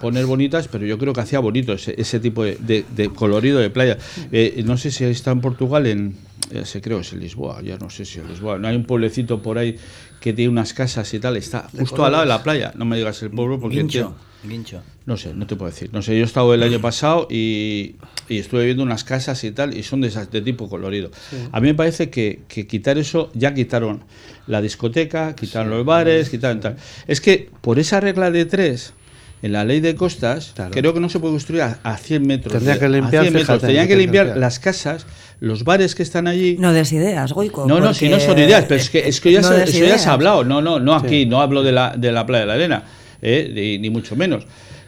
[0.00, 3.58] poner bonitas, pero yo creo que hacía bonito ese, ese tipo de, de- de colorido
[3.58, 3.98] de playa.
[4.32, 6.16] Eh, no sé si está en Portugal, en,
[6.64, 9.40] se creo es en Lisboa, ya no sé si en Lisboa, no hay un pueblecito
[9.42, 9.76] por ahí
[10.20, 12.96] que tiene unas casas y tal, está justo al lado de la playa, no me
[12.96, 13.76] digas el pueblo porque...
[13.78, 14.14] Guincho.
[14.42, 14.82] Guincho.
[15.04, 15.90] no sé, no te puedo decir.
[15.92, 19.50] No sé, yo he estado el año pasado y, y estuve viendo unas casas y
[19.50, 21.10] tal, y son de, esas, de tipo colorido.
[21.52, 24.00] A mí me parece que, que quitar eso, ya quitaron
[24.46, 26.76] la discoteca, quitaron los bares, quitaron tal.
[27.06, 28.94] Es que por esa regla de tres,
[29.42, 30.70] en la ley de costas, Claro.
[30.72, 32.52] creo que no se puede construir a, a 100 metros.
[32.52, 33.46] Tendría que limpiar, 100 metros.
[33.46, 34.40] fíjate, Tenían que tendría que limpiar limpiar.
[34.40, 35.06] las casas,
[35.40, 36.56] los bares que están allí.
[36.58, 37.66] No des ideas, Goico.
[37.66, 39.84] No, no, si no son ideas, pero es que, es que ya, No se, eso
[39.86, 40.44] ya se ha hablado.
[40.44, 42.82] No, no, no aquí, no hablo de la, de la playa de la arena,
[43.22, 44.44] eh, ni, ni mucho menos.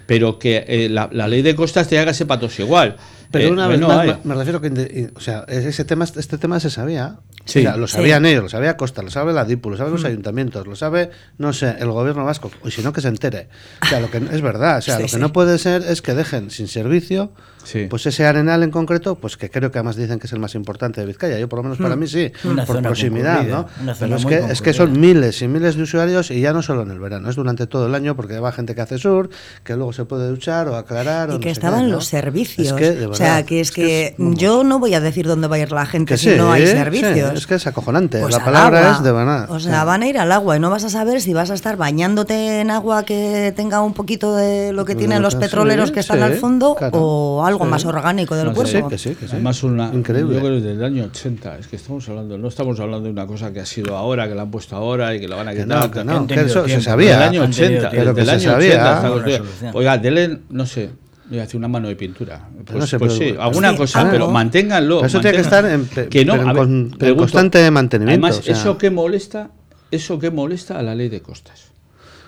[0.07, 2.97] Pero que eh, la, la ley de costas te haga ese patos igual.
[3.31, 4.15] Pero Eh, una vez no más, hay.
[4.25, 7.17] me, refiero que, o sea, ese tema, este tema se sabía.
[7.45, 7.61] Sí.
[7.61, 7.95] O sea, lo Sí.
[7.97, 11.11] sabían ellos, lo sabía Costa, lo sabe la DIPU, lo saben los ayuntamientos, lo sabe,
[11.39, 13.49] no sé, el gobierno vasco, y si no que se entere.
[13.83, 15.19] O sea, lo que es verdad, o sea, Sí, lo que sí.
[15.21, 17.33] no puede ser es que dejen sin servicio,
[17.65, 17.87] Sí.
[17.89, 20.57] pues ese arenal en concreto, pues que creo que además dicen que es el más
[20.57, 21.39] importante de Vizcaya.
[21.39, 23.69] Yo por lo menos para mí sí, Una por proximidad, ¿no?
[24.01, 26.83] Pero es que, es que son miles y miles de usuarios y ya no solo
[26.83, 29.31] en el verano, es durante todo el año porque va gente que hace sur,
[29.63, 31.93] que luego se puede duchar o aclarar o Y no que estaban qué, ¿no?
[31.93, 32.67] los servicios.
[32.67, 35.55] Es que, de o sea, que es, que, yo no voy a decir dónde va
[35.57, 37.32] a ir la gente si sí, no hay servicios.
[37.35, 38.21] Es que es acojonante.
[38.21, 38.93] Pues la al palabra agua.
[38.97, 39.51] es de verdad.
[39.51, 39.87] O sea, Sí.
[39.87, 42.61] van a ir al agua y no vas a saber si vas a estar bañándote
[42.61, 46.01] en agua que tenga un poquito de lo que tienen los que petroleros sí, que
[46.01, 46.99] están sí, al fondo claro.
[46.99, 47.71] o algo Sí.
[47.71, 48.89] más orgánico del No cuerpo.
[48.89, 49.33] Que sí, que sí.
[49.35, 50.35] Además, una, Increíble.
[50.35, 53.27] yo creo desde el año 80, es que estamos hablando, no estamos hablando de una
[53.27, 55.53] cosa que ha sido ahora, que la han puesto ahora y que la van a
[55.53, 55.79] Que quitar.
[55.79, 57.13] no, que no, que tenido eso se sabía.
[57.19, 57.97] Del año Han tenido 80, tiempo.
[58.05, 58.69] Pero que desde el se año sabía.
[58.75, 59.39] 80 hasta Una los días.
[59.41, 59.73] resolución.
[59.77, 60.91] Oiga, denle, no sé,
[61.37, 62.49] voy a una mano de pintura.
[62.65, 64.13] Pues, no sé, pues pero- sí, alguna Sí, cosa, algo.
[64.13, 64.97] pero manténganlo.
[64.99, 68.43] Pero eso tiene que estar en que no, ver, con- pregunto, constante mantenimiento, Además, o
[68.43, 68.55] sea.
[68.55, 69.51] eso que molesta,
[69.91, 71.65] eso que molesta a la ley de costas.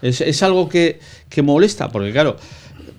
[0.03, 2.37] Es, es algo que, que molesta, porque claro,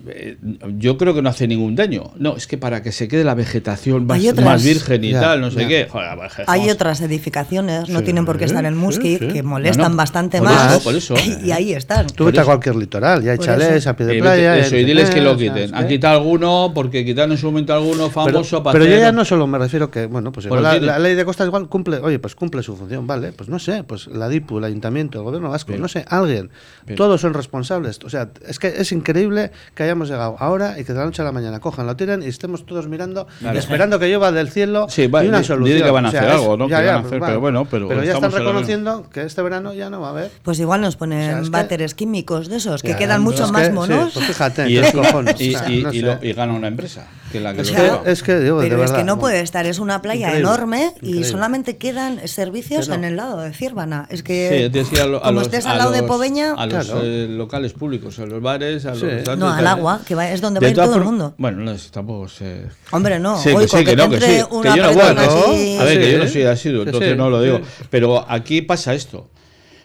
[0.07, 0.37] eh,
[0.77, 2.11] yo creo que no hace ningún daño.
[2.17, 5.11] No, es que para que se quede la vegetación más, Hay otras- más virgen y
[5.11, 5.67] Ya, tal, no sé ya.
[5.67, 5.87] qué.
[5.89, 9.27] Joder, Hay otras edificaciones, no Sí, tienen por qué estar en sí, Musquit, sí.
[9.27, 10.73] que molestan No, no, bastante por más.
[10.73, 11.15] eso, por eso.
[11.43, 12.07] Y ahí están.
[12.07, 14.57] Tú vete a cualquier litoral, ya hay chalés a pie de Eh, playa.
[14.57, 15.75] eso, y diles que lo sea, quiten.
[15.75, 19.11] Han quitado alguno porque quitaron en su momento alguno Pero, famoso para pero yo ya
[19.11, 22.19] no solo me refiero que, bueno, pues igual la, ley de costas igual cumple, oye,
[22.19, 25.49] pues cumple su función, vale, pues no sé, pues la DIPU, el ayuntamiento, el gobierno
[25.49, 25.81] vasco, Bien.
[25.81, 26.49] no sé, alguien,
[26.85, 26.97] Bien.
[26.97, 27.99] todos son responsables.
[28.03, 31.21] O sea, es que es increíble que hayamos llegado ahora y que de la noche
[31.21, 33.57] a la mañana cojan, lo tiren y estemos todos mirando, Claro.
[33.57, 35.81] esperando que llueva del cielo Sí, va- y una solución.
[35.81, 36.67] que van a O sea, hacer algo, ¿no?
[36.67, 37.27] ya, Que ya, van a pues hacer, va.
[37.27, 40.31] pero bueno, pero ya están reconociendo que este verano ya no va a haber.
[40.43, 43.21] Pues igual nos ponen O sea, es que- váteres químicos de esos, que Ya, quedan
[43.21, 44.13] pero mucho es más monos.
[44.13, 45.39] Sí, pues fíjate, y, eso- cojones.
[45.39, 46.05] y- o sea, y- no y sé.
[46.05, 48.01] lo- y gana una empresa que la que Es lo que, lleva.
[48.05, 50.49] es que, digo, de Pero es que verdad, no puede estar, es una playa Increíble,
[50.49, 51.23] enorme y increíble.
[51.25, 54.07] solamente quedan servicios en el lado de Ciervana.
[54.09, 57.01] Es que como los, estés al lado de Poveña, a los Claro.
[57.03, 59.05] eh, locales públicos, a los bares, a Sí.
[59.25, 61.35] los no, al agua, que va- es donde va a ir todo el formas- mundo.
[61.37, 62.63] Bueno, no, tampoco sé.
[62.91, 64.25] Hombre, no, Sí, que Goico, sí, que que no, que sí.
[64.27, 67.29] Que yo no bueno, así- A ver, que yo no soy asiduo, entonces sí, no
[67.29, 67.57] lo digo.
[67.59, 67.85] sí.
[67.89, 69.29] Pero aquí pasa esto.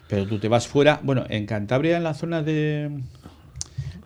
[0.09, 2.91] Pero tú te vas fuera, bueno, en Cantabria, en la zona de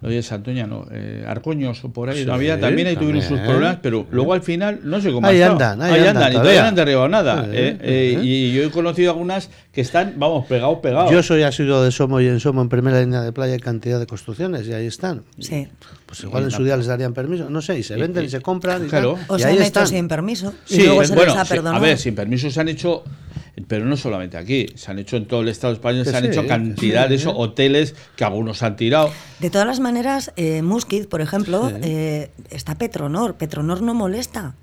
[0.05, 3.78] Oye, Santoña, no, eh, Arcoños o por ahí, Sí, todavía también ahí tuvieron sus problemas,
[3.80, 5.52] pero luego al final no sé cómo ha Ahí estado.
[5.55, 6.62] andan, ahí andan, andan y todavía.
[6.62, 7.48] no han derribado nada.
[7.50, 8.18] Eh, eh.
[8.22, 11.11] Y yo he conocido algunas que están, vamos, pegados, pegados.
[11.11, 13.98] Yo soy asiduo de Somo y en Somo, en primera línea de playa, hay cantidad
[13.98, 15.22] de construcciones y ahí están.
[15.38, 15.68] Sí.
[16.07, 18.40] Pues igual en su día les darían permiso, no sé, y se venden y, se
[18.40, 18.84] compran.
[18.84, 19.14] Y, claro.
[19.14, 19.84] tal, O y se ahí han están.
[19.84, 21.76] hecho sin permiso y Sí, luego eh, se bueno, les ha perdonado.
[21.76, 23.02] a ver, sin permiso se han hecho,
[23.68, 26.24] pero no solamente aquí, se han hecho en todo el Estado español, Que se han
[26.24, 27.22] sí, hecho cantidad de sí.
[27.22, 29.11] esos hoteles que algunos han tirado.
[29.40, 31.74] De todas las maneras, eh, Musquiz, por ejemplo, Sí.
[31.82, 33.34] eh, está Petronor.
[33.36, 34.55] Petronor no molesta.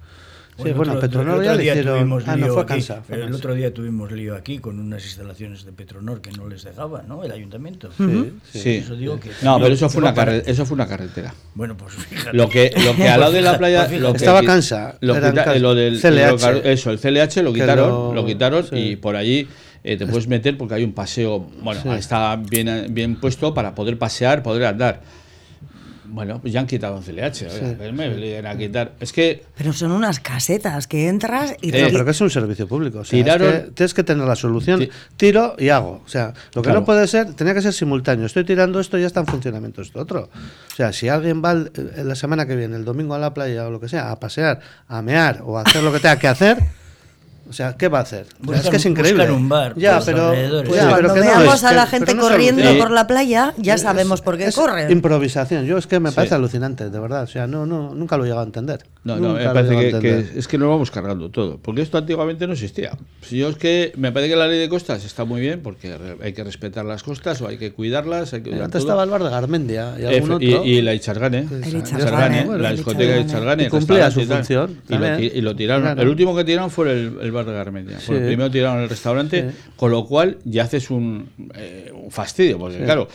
[0.70, 2.54] Sí, bueno, el otro- Petronor el ya otro le día hicieron- tuvimos ah, no, lío
[2.54, 6.32] fue aquí, fue El otro día tuvimos lío aquí con unas instalaciones de Petronor que
[6.32, 7.24] no les dejaba, ¿no?
[7.24, 7.90] El ayuntamiento.
[7.98, 8.70] Sí, Sí.
[8.78, 11.34] Eso digo que- No, pero eso fue, una carre- eso fue una carretera.
[11.56, 12.36] Bueno, pues fíjate.
[12.36, 13.82] Lo que, lo que al lado de la Pues playa.
[13.86, 16.52] fíjate, lo que Estaba Cansa, Lo, quita- lo del CLH.
[16.52, 18.76] lo- eso, el CLH lo quitaron, lo- lo, quitaron sí.
[18.76, 19.48] y por allí
[19.84, 21.40] eh, te puedes meter porque hay un paseo.
[21.64, 21.90] Bueno, Sí.
[21.90, 25.02] está bien, bien puesto para poder pasear, poder andar.
[26.14, 27.48] Bueno, pues ya han quitado el CLH.
[27.48, 28.92] oiga, pues me vienen a quitar.
[29.00, 32.20] Es que Pero son unas casetas que entras y Eh, te- No, pero que es
[32.22, 33.00] un servicio público.
[33.00, 34.80] O sea, es Tiraron- que tienes que tener la solución.
[34.82, 36.02] Ti- Tiro y hago.
[36.06, 36.82] O sea, lo que Claro.
[36.82, 38.26] no puede ser, tenía que ser simultáneo.
[38.26, 40.30] Estoy tirando esto y ya está en funcionamiento esto otro.
[40.34, 41.72] O sea, si alguien va el-
[42.04, 44.60] la semana que viene, el domingo a la playa o lo que sea, a pasear,
[44.90, 46.58] a mear o a hacer lo que tenga que hacer.
[47.50, 48.28] O sea, ¿qué va a hacer?
[48.46, 49.30] O sea, es que es increíble.
[49.32, 50.30] un bar Ya, pero.
[50.66, 53.54] Pues ya, pero que no veamos es, a la gente no corriendo por la playa,
[53.58, 54.90] ya sabemos por qué Es corren.
[54.92, 55.66] Improvisación.
[55.66, 56.16] Yo es que me Sí.
[56.16, 57.24] parece alucinante, de verdad.
[57.24, 58.84] O sea, no, no, nunca lo he llegado a entender.
[59.04, 61.58] No, no, Nunca me parece que, es que nos vamos cargando todo.
[61.58, 62.92] Porque esto antiguamente no existía.
[63.22, 65.96] Si yo es que me parece que la ley de costas está muy bien porque
[66.24, 68.34] hay que respetar las costas o hay que cuidarlas.
[68.34, 68.92] Hay que cuidar Antes todo.
[68.92, 70.66] estaba el bar de Garmendia y algún Efe- y, otro.
[70.66, 73.70] y la Ichargane, la Ichargane, discoteca de Ichargane.
[73.70, 76.00] Cumplía su función, Y lo, tiraron.
[76.00, 78.00] El último que tiraron fue el, el bar de Garmendia.
[78.00, 78.14] Sí.
[78.14, 79.58] primero tiraron el restaurante, Sí.
[79.76, 83.08] con lo cual ya haces un, eh, un fastidio, porque claro,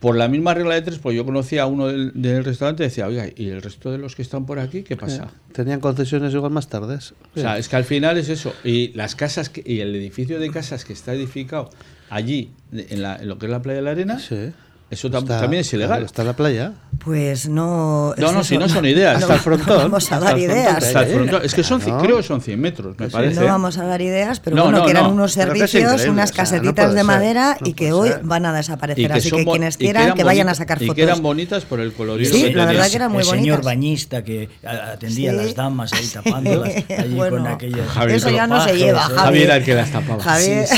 [0.00, 2.86] por la misma regla de tres, pues yo conocía a uno del, del restaurante y
[2.88, 5.30] decía, oiga, ¿y el resto de los que están por aquí qué pasa?
[5.52, 7.14] Tenían concesiones igual más tardes.
[7.34, 8.52] O sea, es que al final es eso.
[8.64, 11.70] Y las casas que- y el edificio de casas que está edificado
[12.10, 14.50] allí, en, la- en lo que es la playa de la arena, Sí.
[14.92, 16.04] Eso tam- Está- también es ilegal.
[16.04, 16.72] Está en la playa.
[17.02, 18.14] Pues no.
[18.16, 18.44] No, no, eso.
[18.44, 19.14] si no son ideas.
[19.18, 19.68] No, Hasta el frontón.
[19.76, 20.80] no vamos a dar ideas.
[20.80, 21.42] de Hasta el frontón.
[21.44, 23.40] Es que son, ci- creo que son 100 metros, me parece.
[23.40, 25.10] No vamos a dar ideas, pero No, bueno, no, que eran no.
[25.12, 28.20] unos servicios, unas o sea, no casetitas de ser, madera no y que hoy ser.
[28.22, 29.06] van a Y desaparecer.
[29.10, 30.96] que Así que quienes y que quieran eran que vayan a sacar Y fotos.
[30.96, 33.40] que eran bonitas por el colorido Sí, que la verdad que eran muy el señor
[33.58, 33.64] bonitas.
[33.64, 38.62] bañista que atendía a las damas ahí tapándolas allí Bueno, con aquellas Eso ya no
[38.62, 39.00] se lleva.
[39.00, 39.18] Javier.
[39.18, 40.22] Javier era el que las tapaba.
[40.22, 40.68] Javier,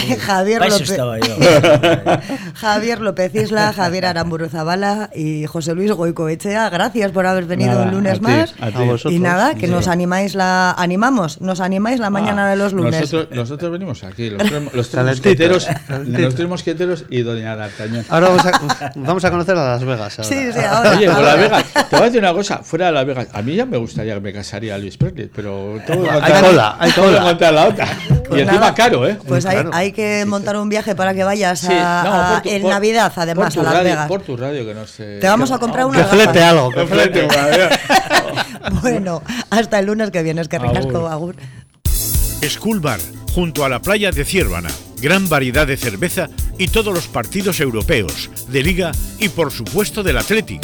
[0.71, 0.99] López.
[2.55, 7.85] Javier López Isla, Javier Aramburu Zabala y José Luis Goicoechea, gracias por haber venido Nada,
[7.85, 8.55] un lunes a ti, más.
[8.61, 8.75] a ti.
[8.77, 9.13] A vosotros.
[9.13, 9.73] y nada, que Sí.
[9.73, 13.01] nos animáis la animamos, nos animáis la mañana Ah, de los lunes.
[13.01, 16.19] Nosotros, nosotros venimos aquí, los tres, los tres mosqueteros, calentito.
[16.21, 18.05] los tres mosqueteros y Doña D'Artagnan.
[18.09, 20.19] Ahora vamos a, vamos a conocer a Las Vegas.
[20.19, 20.29] Ahora.
[20.29, 20.91] Sí, sí, ahora.
[20.91, 21.27] Oye, por ahora.
[21.33, 23.67] Las Vegas, te voy a decir una cosa, fuera de Las Vegas, a mí ya
[23.67, 27.53] me gustaría que me casaría Luis Presley, pero tengo que Hay contar, cola, hay cola.
[27.53, 27.87] la otra.
[28.29, 29.19] Pues y encima nada, caro, ¿eh?
[29.27, 29.71] Pues hay, Claro.
[29.75, 32.63] hay que montar un viaje para que vayas Sí, a, no, a- por tu- en
[32.63, 34.09] por- Navidad, además, a Las radio, Vegas.
[34.09, 35.19] Por tu radio, que no sé.
[35.21, 36.71] Te vamos a comprar una Que flete algo.
[36.71, 37.29] que flete.
[38.81, 41.11] Bueno, hasta el lunes que viene, es que ricasco, Agur.
[41.11, 41.37] agur.
[42.49, 42.99] School Bar,
[43.35, 44.71] junto a la playa de Ciérvana.
[45.01, 46.29] Gran variedad de cerveza
[46.59, 50.63] y todos los partidos europeos, de liga y por supuesto del Athletic.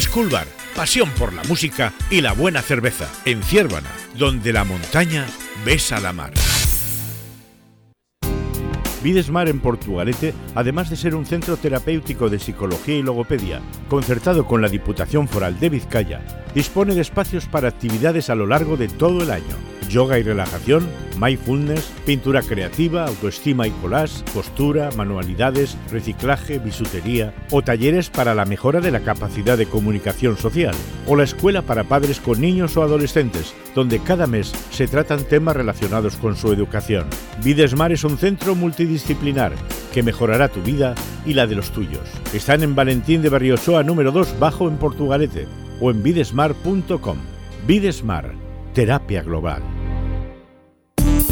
[0.00, 3.06] School Bar, pasión por la música y la buena cerveza.
[3.24, 5.26] En Ciérvana, donde la montaña
[5.64, 6.32] besa la mar.
[9.06, 14.60] Videsmar en Portugalete, además de ser un centro terapéutico de psicología y logopedia, concertado con
[14.60, 16.20] la Diputación Foral de Vizcaya,
[16.56, 19.75] dispone de espacios para actividades a lo largo de todo el año.
[19.88, 20.88] Yoga y relajación,
[21.20, 28.80] mindfulness, pintura creativa, autoestima y collage, costura, manualidades, reciclaje, bisutería o talleres para la mejora
[28.80, 30.74] de la capacidad de comunicación social
[31.06, 35.56] o la escuela para padres con niños o adolescentes, donde cada mes se tratan temas
[35.56, 37.06] relacionados con su educación.
[37.42, 39.52] Videsmar es un centro multidisciplinar
[39.92, 42.08] que mejorará tu vida y la de los tuyos.
[42.34, 45.46] Están en Valentín de Berriosoa número 2 bajo en Portugalete
[45.80, 47.18] o en videsmar.com.
[47.66, 48.32] Videsmar,
[48.74, 49.75] terapia global.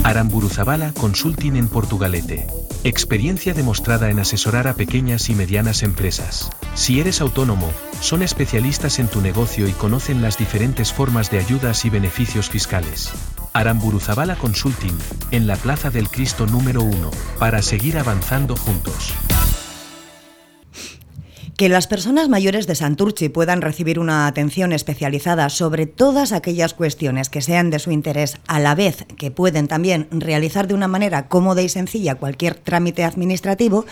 [0.05, 2.47] Aramburuzabala Consulting en Portugalete.
[2.85, 6.51] Experiencia demostrada en asesorar a pequeñas y medianas empresas.
[6.75, 11.87] Si eres autónomo, son especialistas en tu negocio y conocen las diferentes formas de ayudas
[11.87, 13.13] y beneficios fiscales.
[13.55, 14.99] Aramburuzabala Consulting,
[15.31, 19.15] en la Plaza del Cristo número 1, para seguir avanzando juntos.
[21.57, 27.29] Que las personas mayores de Santurchi puedan recibir una atención especializada sobre todas aquellas cuestiones
[27.29, 31.29] que sean de su interés, a la vez que pueden también realizar de una manera
[31.29, 33.87] cómoda y sencilla cualquier trámite administrativo,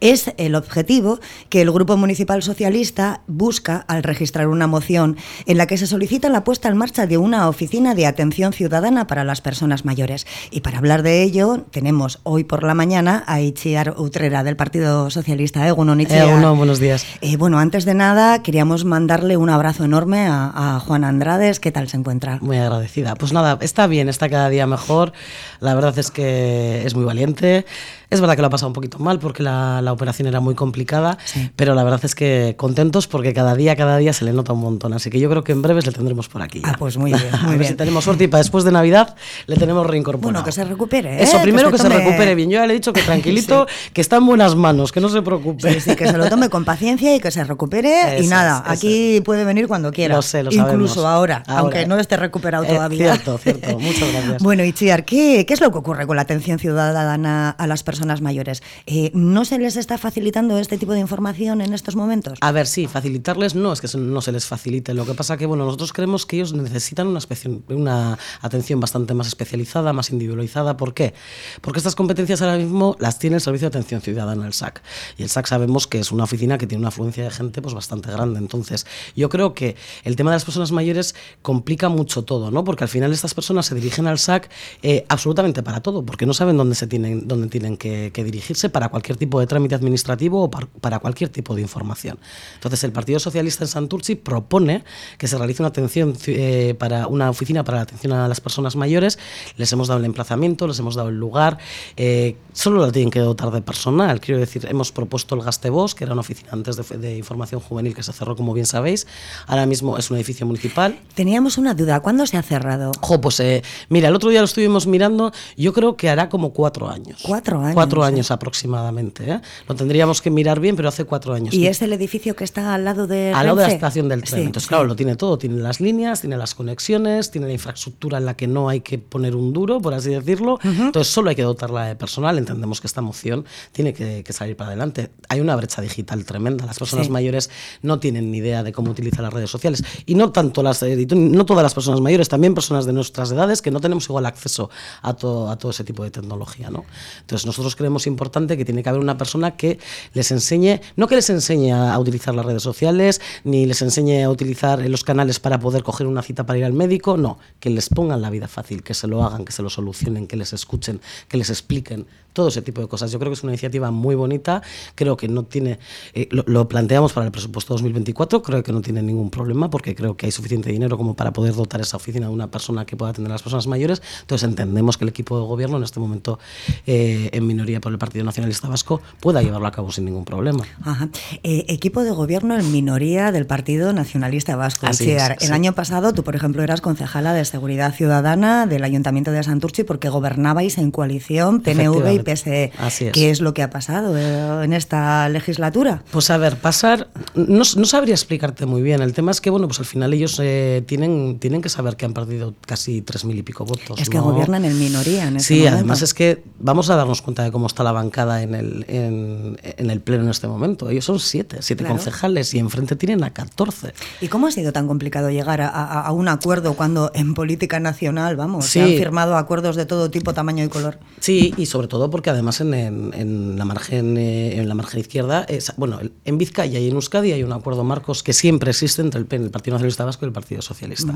[0.00, 5.68] es el objetivo que el Grupo Municipal Socialista busca al registrar una moción en la
[5.68, 9.40] que se solicita la puesta en marcha de una oficina de atención ciudadana para las
[9.40, 10.26] personas mayores.
[10.50, 15.08] Y para hablar de ello, tenemos hoy por la mañana a Itziar Utrera del Partido
[15.10, 15.68] Socialista.
[15.68, 16.95] Egunon, Egunon, buenos días.
[17.20, 21.60] Eh, bueno, antes de nada, queríamos mandarle un abrazo enorme a, a, Juan Andrades.
[21.60, 22.38] ¿Qué tal se encuentra?
[22.40, 23.14] Muy agradecida.
[23.14, 25.12] Pues nada, está bien, está cada día mejor.
[25.60, 27.66] La verdad es que es muy valiente.
[28.08, 30.54] Es verdad que lo ha pasado un poquito mal porque la, la operación era muy
[30.54, 31.50] complicada, sí.
[31.56, 34.60] pero la verdad es que contentos porque cada día, cada día se le nota un
[34.60, 34.92] montón.
[34.92, 36.60] Así que yo creo que en breves le tendremos por aquí.
[36.60, 36.70] Ya.
[36.70, 37.26] Ah, pues muy bien.
[37.36, 37.72] Muy a ver bien.
[37.72, 39.14] si tenemos suerte y para después de Navidad
[39.46, 40.32] le tenemos reincorporado.
[40.32, 41.16] Bueno, que se recupere.
[41.16, 41.22] ¿eh?
[41.22, 42.50] Eso, primero que, se, recupere bien.
[42.50, 43.90] Yo ya le he dicho que tranquilito, sí.
[43.92, 45.74] que está en buenas manos, que no se preocupe.
[45.74, 48.16] Sí, sí, que se lo tome con paciencia y que se recupere.
[48.16, 50.16] Eso y nada, es, aquí puede venir cuando quiera.
[50.16, 50.96] Lo sé, lo Incluso sabemos.
[50.96, 53.14] ahora, ahora, aunque no esté recuperado eh, todavía.
[53.14, 53.78] Cierto, cierto.
[53.78, 54.42] Muchas gracias.
[54.46, 57.95] Bueno, Itziar, ¿qué, ¿qué es lo que ocurre con la atención ciudadana a las personas
[58.20, 58.62] mayores?
[58.86, 62.38] Eh, ¿No se les está facilitando este tipo de información en estos momentos?
[62.40, 64.94] A ver, sí, facilitarles no es que no se les facilite.
[64.94, 67.20] Lo que pasa que, bueno, nosotros creemos que ellos necesitan una,
[67.68, 70.76] una atención bastante más especializada, más individualizada.
[70.76, 71.14] ¿Por qué?
[71.60, 74.82] Porque estas competencias ahora mismo las tiene el Servicio de Atención Ciudadana, el SAC.
[75.16, 77.74] Y el SAC sabemos que es una oficina que tiene una afluencia de gente pues
[77.74, 78.38] bastante grande.
[78.38, 82.64] Entonces, yo creo que el tema de las personas mayores complica mucho todo, ¿no?
[82.64, 84.50] Porque al final estas personas se dirigen al SAC
[84.82, 88.68] eh, absolutamente para todo, porque no saben dónde se tienen, dónde tienen que, que dirigirse
[88.68, 92.18] para cualquier tipo de trámite administrativo o para, para, cualquier tipo de información.
[92.54, 94.84] Entonces, el Partido Socialista en Santurci propone
[95.18, 98.76] que se realice una atención eh, para una oficina para la atención a las personas
[98.76, 99.18] mayores.
[99.56, 101.58] Les hemos dado el emplazamiento, les hemos dado el lugar.
[101.96, 104.20] Eh, solo la tienen que dotar de personal.
[104.20, 107.94] Quiero decir, hemos propuesto el Gastebos, que era una oficina antes de, de, información juvenil
[107.94, 109.06] que se cerró, como bien sabéis.
[109.46, 110.98] Ahora mismo es un edificio municipal.
[111.14, 112.00] Teníamos una duda.
[112.00, 112.92] ¿Cuándo se ha cerrado?
[113.00, 115.32] Jo, pues eh, mira, el otro día lo estuvimos mirando.
[115.56, 117.20] Yo creo que hará como cuatro años.
[117.22, 117.74] Cuatro años.
[117.76, 119.30] Cuatro años aproximadamente.
[119.30, 119.40] ¿eh?
[119.68, 121.54] Lo tendríamos que mirar bien, pero hace cuatro años.
[121.54, 124.22] ¿Y es el edificio que está al lado de Al lado de la estación del
[124.22, 124.40] tren.
[124.40, 124.68] Sí, Entonces, sí.
[124.68, 125.38] claro, lo tiene todo.
[125.38, 128.98] Tiene las líneas, tiene las conexiones, tiene la infraestructura en la que no hay que
[128.98, 130.54] poner un duro, por así decirlo.
[130.54, 130.86] Uh -huh.
[130.86, 132.38] Entonces, solo hay que dotarla de personal.
[132.38, 135.10] Entendemos que esta moción tiene que, que salir para adelante.
[135.28, 136.64] Hay una brecha digital tremenda.
[136.66, 137.12] Las personas sí.
[137.12, 137.50] mayores
[137.82, 139.84] no tienen ni idea de cómo utilizar las redes sociales.
[140.06, 143.70] Y no tanto las, no todas las personas mayores, también personas de nuestras edades que
[143.70, 144.70] no tenemos igual acceso
[145.02, 146.84] a todo, a todo ese tipo de tecnología, ¿no?
[147.20, 149.78] Entonces, nosotros creemos importante que tiene que haber una persona que
[150.12, 154.30] les enseñe, no que les enseñe a utilizar las redes sociales, ni les enseñe a
[154.30, 157.88] utilizar los canales para poder coger una cita para ir al médico, no, que les
[157.88, 161.00] pongan la vida fácil, que se lo hagan, que se lo solucionen, que les escuchen,
[161.28, 162.06] que les expliquen
[162.36, 163.10] todo ese tipo de cosas.
[163.10, 164.62] Yo creo que es una iniciativa muy bonita,
[164.94, 165.78] creo que no tiene,
[166.12, 169.94] eh, lo, lo, planteamos para el presupuesto 2024, creo que no tiene ningún problema porque
[169.94, 172.94] creo que hay suficiente dinero como para poder dotar esa oficina de una persona que
[172.94, 175.98] pueda atender a las personas mayores, entonces entendemos que el equipo de gobierno en este
[175.98, 176.38] momento
[176.86, 180.62] eh, en minoría por el Partido Nacionalista Vasco pueda llevarlo a cabo sin ningún problema.
[180.82, 181.08] Ajá.
[181.42, 184.86] Eh, equipo de gobierno en minoría del Partido Nacionalista Vasco.
[184.86, 185.52] Así es, el sí.
[185.52, 190.10] año pasado tú, por ejemplo, eras concejala de Seguridad Ciudadana del Ayuntamiento de Santurchi porque
[190.10, 192.72] gobernabais en coalición PNV y PSE.
[192.78, 193.12] Así es.
[193.12, 196.02] ¿Qué es lo que ha pasado eh, en esta legislatura?
[196.10, 199.00] Pues a ver, pasar, no, no, sabría explicarte muy bien.
[199.00, 202.04] El tema es que, bueno, pues al final ellos eh, tienen, tienen que saber que
[202.04, 204.00] han perdido casi tres mil y pico votos.
[204.00, 204.24] Es que ¿no?
[204.24, 205.76] gobiernan en minoría en este Sí, momento.
[205.78, 209.58] además es que vamos a darnos cuenta de cómo está la bancada en el, en,
[209.62, 210.90] en el pleno en este momento.
[210.90, 211.96] Ellos son siete, siete Claro.
[211.96, 213.92] concejales y enfrente tienen a 14.
[214.20, 217.78] ¿Y cómo ha sido tan complicado llegar a, a- a un acuerdo cuando en política
[217.80, 220.98] nacional, vamos, se han firmado acuerdos de todo tipo, tamaño y color?
[221.20, 225.00] Sí, y sobre todo porque además en, en- en la margen eh, en la margen
[225.00, 229.02] izquierda, es- bueno, en Vizcaya y en Euskadi hay un acuerdo marcos que siempre existe
[229.02, 231.12] entre el, Partido Nacionalista Vasco y el Partido Socialista.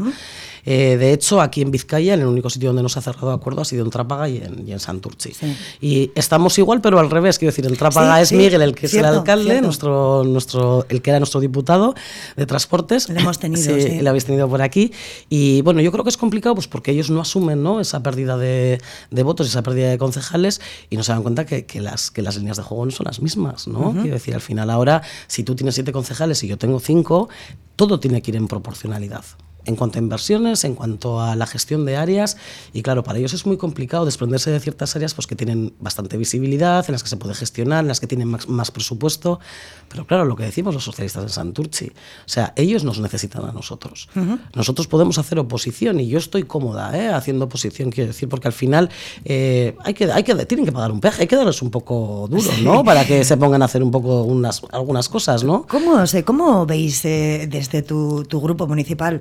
[0.66, 3.30] Eh, de hecho, aquí en Vizcaya, en el único sitio donde no se ha cerrado
[3.32, 5.32] acuerdo ha sido en Trápaga y en, y en Santurchi.
[5.32, 5.56] Sí.
[5.80, 8.74] Y estamos igual, pero al revés, quiero decir, en Trápaga Sí, es sí, Miguel el
[8.74, 9.64] que es cierto, el alcalde, cierto.
[9.64, 11.94] nuestro, nuestro, el que era nuestro diputado
[12.36, 13.08] de transportes.
[13.08, 14.00] Le hemos tenido, sí.
[14.02, 14.92] le habéis tenido por aquí.
[15.30, 17.80] Y bueno, yo creo que es complicado pues porque ellos no asumen ¿no?
[17.80, 18.80] esa pérdida de,
[19.10, 20.60] de votos, esa pérdida de concejales
[20.90, 23.06] y no se dan cuenta que, que las, que las líneas de juego no son
[23.06, 23.68] las mismas.
[23.68, 23.92] ¿no?
[23.92, 27.28] Quiero decir, al final ahora, si tú tienes siete concejales y yo tengo cinco,
[27.76, 29.24] todo tiene que ir en proporcionalidad.
[29.64, 32.36] En cuanto a inversiones, en cuanto a la gestión de áreas.
[32.72, 36.16] Y claro, para ellos es muy complicado desprenderse de ciertas áreas pues, que tienen bastante
[36.16, 39.40] visibilidad, en las que se puede gestionar, en las que tienen más, más presupuesto.
[39.88, 43.52] Pero claro, lo que decimos los socialistas en Santurci, o sea, ellos nos necesitan a
[43.52, 44.08] nosotros.
[44.54, 47.08] Nosotros podemos hacer oposición y yo estoy cómoda ¿eh?
[47.08, 48.88] haciendo oposición, quiero decir, porque al final
[49.24, 52.28] eh, hay que, hay que, tienen que pagar un peaje, hay que darles un poco
[52.30, 52.84] duro, ¿no?
[52.84, 55.66] Para que se pongan a hacer un poco unas, algunas cosas, ¿no?
[55.66, 59.20] ¿Cómo, cómo veis eh, desde tu, tu grupo municipal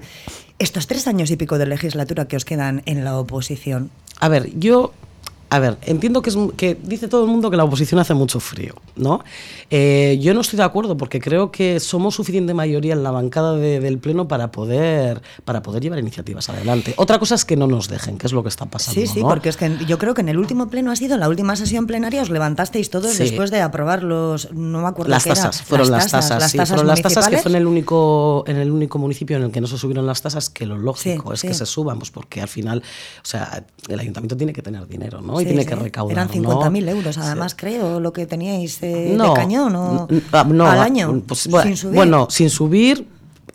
[0.60, 3.90] estos tres años y pico de legislatura que os quedan en la oposición?
[4.20, 4.94] A ver, yo
[5.52, 8.40] a ver, entiendo que, es, que dice todo el mundo que la oposición hace mucho
[8.40, 9.24] frío, ¿no?
[9.72, 13.56] Eh, yo no estoy de acuerdo porque creo que somos suficiente mayoría en la bancada
[13.56, 16.94] de, del Pleno para poder, para poder llevar iniciativas adelante.
[16.98, 19.00] Otra cosa es que no nos dejen, que es lo que está pasando.
[19.02, 21.28] Sí, sí, porque es que yo creo que en el último Pleno ha sido, la
[21.28, 23.24] última sesión plenaria, os levantasteis todos Sí.
[23.24, 26.76] después de aprobar los, no me acuerdo Las tasas, fueron las tasas, las sí, tasas
[26.76, 29.62] fueron las tasas que fue en el único en el único municipio en el que
[29.62, 32.42] no se subieron las tasas, que lo lógico Sí, es que se suban, pues porque
[32.42, 32.84] al final,
[33.24, 35.39] o sea, el ayuntamiento tiene que tener dinero, ¿no?
[35.40, 35.70] Y Sí, tiene sí.
[35.70, 36.62] que recaudar, Eran ¿no?
[36.62, 40.80] 50.000 euros, además, creo, lo que teníais eh, No, de cañón o ah, no, al
[40.80, 41.96] año, pues, bueno, sin subir.
[41.96, 43.08] Bueno, sin subir.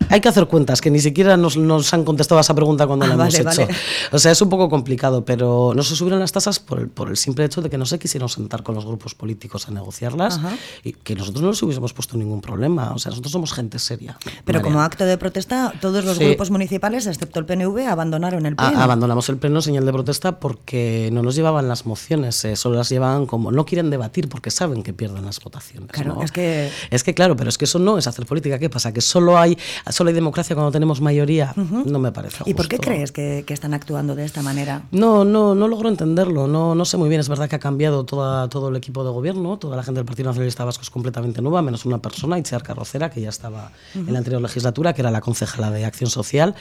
[0.09, 3.05] Hay que hacer cuentas, que ni siquiera nos, nos han contestado a esa pregunta cuando
[3.05, 3.45] Ah, la hemos hecho.
[3.45, 3.69] vale.
[4.13, 7.09] O sea, es un poco complicado, pero no se subieron las tasas por el, por
[7.09, 10.39] el simple hecho de que no se quisieron sentar con los grupos políticos a negociarlas
[10.39, 10.53] Ajá.
[10.85, 12.93] y que nosotros no les hubiésemos puesto ningún problema.
[12.95, 14.17] O sea, nosotros somos gente seria.
[14.45, 14.63] Pero María.
[14.63, 16.25] como acto de protesta, todos los Sí.
[16.27, 18.83] grupos municipales, excepto el PNV, abandonaron el A- pleno.
[18.83, 22.77] abandonamos el pleno en señal de protesta porque no nos llevaban las mociones, eh, solo
[22.77, 25.91] las llevaban como no quieren debatir porque saben que pierden las votaciones.
[25.91, 26.23] Claro, ¿no?
[26.23, 28.59] es que Es que claro, pero es que eso no es hacer política.
[28.59, 28.93] ¿Qué pasa?
[28.93, 29.57] Que solo hay,
[29.91, 31.53] solo hay democracia cuando tenemos mayoría.
[31.57, 32.45] No me parece.
[32.47, 32.91] ¿Y por qué justo.
[32.91, 34.83] crees que, que están actuando de esta manera?
[34.91, 36.47] No, no, no logro entenderlo.
[36.47, 37.21] No, no sé muy bien.
[37.21, 39.59] Es verdad que ha cambiado toda, todo el equipo de gobierno.
[39.59, 43.11] Toda la gente del Partido Nacionalista Vasco es completamente nueva, menos una persona, Itziar Carrocera,
[43.11, 46.55] que ya estaba en la anterior legislatura, que era la concejala de Acción Social.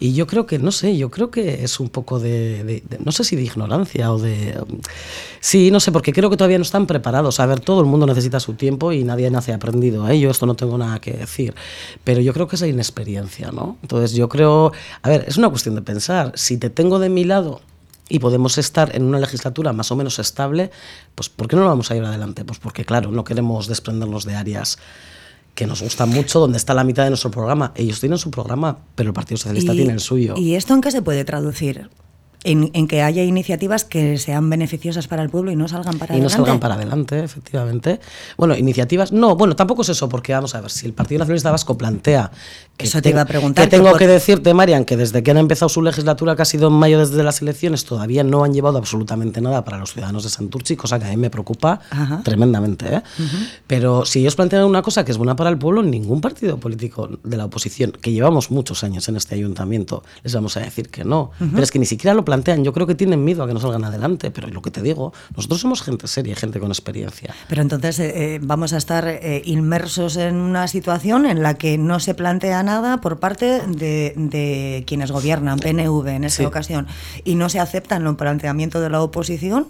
[0.00, 2.98] Y yo creo que, no sé, yo creo que es un poco de, de- de-
[3.04, 4.56] no sé si de ignorancia o de...
[5.40, 7.40] Sí, no sé, porque creo que todavía no están preparados.
[7.40, 10.08] A ver, todo el mundo necesita su tiempo y nadie nace aprendido.
[10.08, 10.18] ¿eh?
[10.18, 11.54] Yo esto no tengo nada que decir.
[12.04, 13.76] Pero yo creo que es inexperiencia, ¿no?
[13.82, 14.72] Entonces yo creo...
[15.02, 16.32] A ver, es una cuestión de pensar.
[16.34, 17.60] Si te tengo de mi lado
[18.08, 20.70] y podemos estar en una legislatura más o menos estable,
[21.14, 22.44] pues ¿por qué no lo vamos a ir adelante?
[22.44, 24.78] Pues porque, claro, no queremos desprendernos de áreas
[25.54, 27.72] que nos gustan mucho, donde está la mitad de nuestro programa.
[27.74, 30.34] Ellos tienen su programa, pero el Partido Socialista tiene el suyo.
[30.36, 31.90] ¿Y esto en qué se puede traducir?
[32.44, 36.14] En, en que haya iniciativas que sean beneficiosas para el pueblo y no salgan para
[36.14, 36.36] y no adelante.
[36.36, 37.98] salgan para adelante, efectivamente.
[38.36, 39.10] Bueno, iniciativas.
[39.10, 42.30] No, bueno, tampoco es eso, porque vamos a ver, si el Partido Nacionalista Vasco plantea.
[42.78, 45.30] Eso te iba a preguntar, Que tengo que por- que decirte, Marian, que desde que
[45.32, 48.54] han empezado su legislatura, que ha sido en mayo desde las elecciones, todavía no han
[48.54, 52.20] llevado absolutamente nada para los ciudadanos de Santurci, cosa que a mí me preocupa Ajá.
[52.24, 52.86] tremendamente.
[52.96, 53.02] ¿eh?
[53.66, 57.08] Pero si ellos plantean una cosa que es buena para el pueblo, ningún partido político
[57.24, 61.04] de la oposición, que llevamos muchos años en este ayuntamiento, les vamos a decir que
[61.04, 61.30] no.
[61.38, 62.64] Pero es que ni siquiera lo plantean.
[62.64, 64.30] Yo creo que tienen miedo a que no salgan adelante.
[64.30, 67.34] Pero lo que te digo, nosotros somos gente seria, gente con experiencia.
[67.48, 71.76] Pero entonces eh, eh, vamos a estar eh, inmersos en una situación en la que
[71.78, 76.44] no se plantea nada por parte de, de quienes gobiernan, PNV en esta Sí.
[76.44, 76.86] ocasión,
[77.24, 79.66] y no se aceptan los planteamientos de la oposición,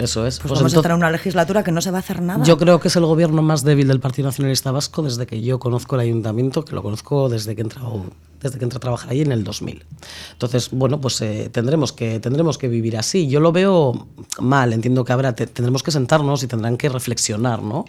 [0.00, 0.38] Eso es.
[0.38, 2.44] pues, Pues vamos a estar en una legislatura que no se va a hacer nada.
[2.44, 5.58] Yo creo que es el gobierno más débil del Partido Nacionalista Vasco desde que yo
[5.58, 8.04] conozco el ayuntamiento, que lo conozco desde que he entrado,
[8.40, 9.84] desde que entré a trabajar ahí en el 2000.
[10.32, 13.28] Entonces, bueno, pues eh, tendremos, que, tendremos que vivir así.
[13.28, 14.06] Yo lo veo
[14.40, 17.84] mal, entiendo que habrá, te- tendremos que sentarnos y tendrán que reflexionar, ¿no?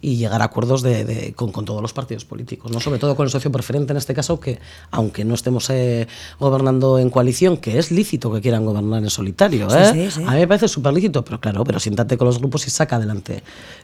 [0.00, 2.78] Y llegar a acuerdos de, de- con, con todos los partidos políticos, ¿no?
[2.78, 4.60] Sobre todo con el socio preferente en este caso, que
[4.92, 6.06] aunque no estemos eh,
[6.38, 9.90] gobernando en coalición, que es lícito que quieran gobernar en solitario, Sí, ¿eh?
[9.92, 10.22] sí, sí.
[10.24, 12.96] A mí me parece súper lícito, pero claro, pero siéntate con los grupos y saca
[12.96, 13.42] adelante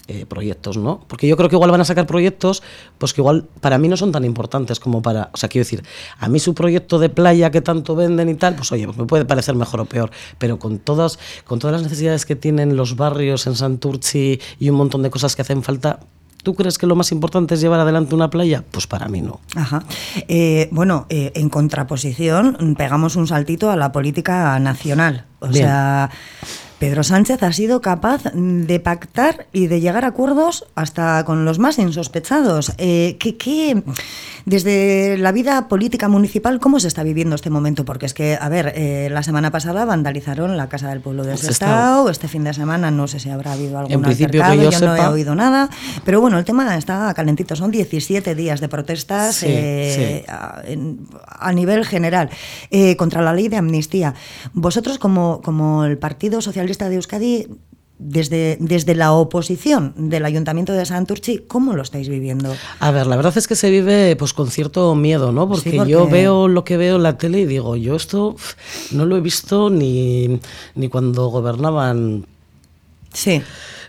[0.09, 1.05] eh, proyectos, ¿no?
[1.09, 2.62] Porque yo creo que igual van a sacar proyectos,
[2.99, 5.31] pues que igual para mí no son tan importantes como para.
[5.33, 5.85] O sea, quiero decir,
[6.18, 9.07] a mí su proyecto de playa que tanto venden y tal, pues oye, pues me
[9.07, 12.97] puede parecer mejor o peor, pero con todas, con todas las necesidades que tienen los
[12.97, 16.01] barrios en Santurci y un montón de cosas que hacen falta.
[16.43, 18.64] ¿Tú crees que lo más importante es llevar adelante una playa?
[18.73, 19.39] Pues para mí no.
[19.55, 19.85] Ajá.
[20.27, 25.27] Eh, bueno, eh, en contraposición, pegamos un saltito a la política nacional.
[25.39, 25.64] O Bien.
[25.64, 26.11] sea,
[26.83, 31.61] Pedro Sánchez ha sido capaz de pactar y de llegar a acuerdos hasta con los
[31.61, 32.72] más insospechados.
[32.76, 33.85] Eh, ¿qué, qué-
[34.47, 37.85] desde la vida política municipal, ¿cómo se está viviendo este momento?
[37.85, 41.37] Porque es que, a ver, eh, la semana pasada vandalizaron la Casa del Pueblo de
[41.37, 41.49] Sestao.
[41.68, 44.87] Sestao, este fin de semana no sé si habrá habido algún principio que altercado, yo
[44.89, 45.70] no he sepa- oído nada,
[46.05, 50.28] pero bueno, el tema está calentito, son 17 días de protestas Sí, eh, sí.
[50.28, 52.28] a, en- a nivel general
[52.72, 54.14] eh, contra la ley de amnistía.
[54.55, 57.47] Vosotros como, como el Partido Socialista de Euskadi
[57.99, 62.55] desde, desde la oposición del Ayuntamiento de Santurchi, ¿cómo lo estáis viviendo?
[62.81, 65.49] A ver, la verdad es que se vive pues con cierto miedo, ¿no?
[65.49, 68.37] Porque, yo veo lo que veo en la tele y digo, yo esto
[68.91, 70.41] no lo he visto ni,
[70.75, 72.27] ni cuando gobernaban.
[73.12, 73.43] Sí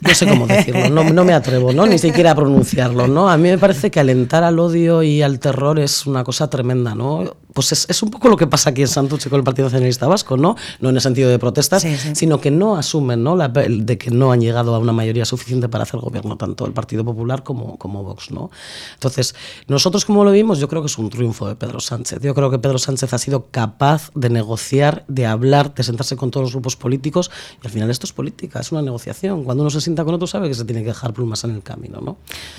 [0.04, 1.86] no sé cómo decirlo, no, no, me atrevo, ¿no?
[1.86, 3.30] Ni siquiera a pronunciarlo, ¿no?
[3.30, 6.94] A mí me parece que alentar al odio y al terror es una cosa tremenda,
[6.96, 7.36] ¿no?
[7.54, 10.38] Pues es, un poco lo que pasa aquí en Santurce con el Partido Nacionalista Vasco,
[10.38, 10.56] ¿no?
[10.80, 13.36] No en el sentido de protestas, sino que no asumen, ¿no?
[13.36, 16.74] La, de que no han llegado a una mayoría suficiente para hacer gobierno, tanto el
[16.74, 18.50] Partido Popular como, como Vox, ¿no?
[18.96, 19.36] Entonces,
[19.68, 22.20] nosotros como lo vimos, yo creo que es un triunfo de Pedro Sánchez.
[22.22, 26.32] Yo creo que Pedro Sánchez ha sido capaz de negociar, de hablar, de sentarse con
[26.32, 27.30] todos los grupos políticos,
[27.62, 29.44] y al final esto es política, es una negociación.
[29.44, 31.62] Cuando uno se sienta con otro sabe que se tiene que dejar plumas en el
[31.62, 32.18] camino, ¿no?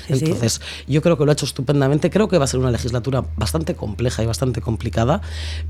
[0.08, 2.10] Entonces, yo creo que lo ha hecho estupendamente.
[2.10, 5.20] Creo que va a ser una legislatura bastante compleja y bastante complicada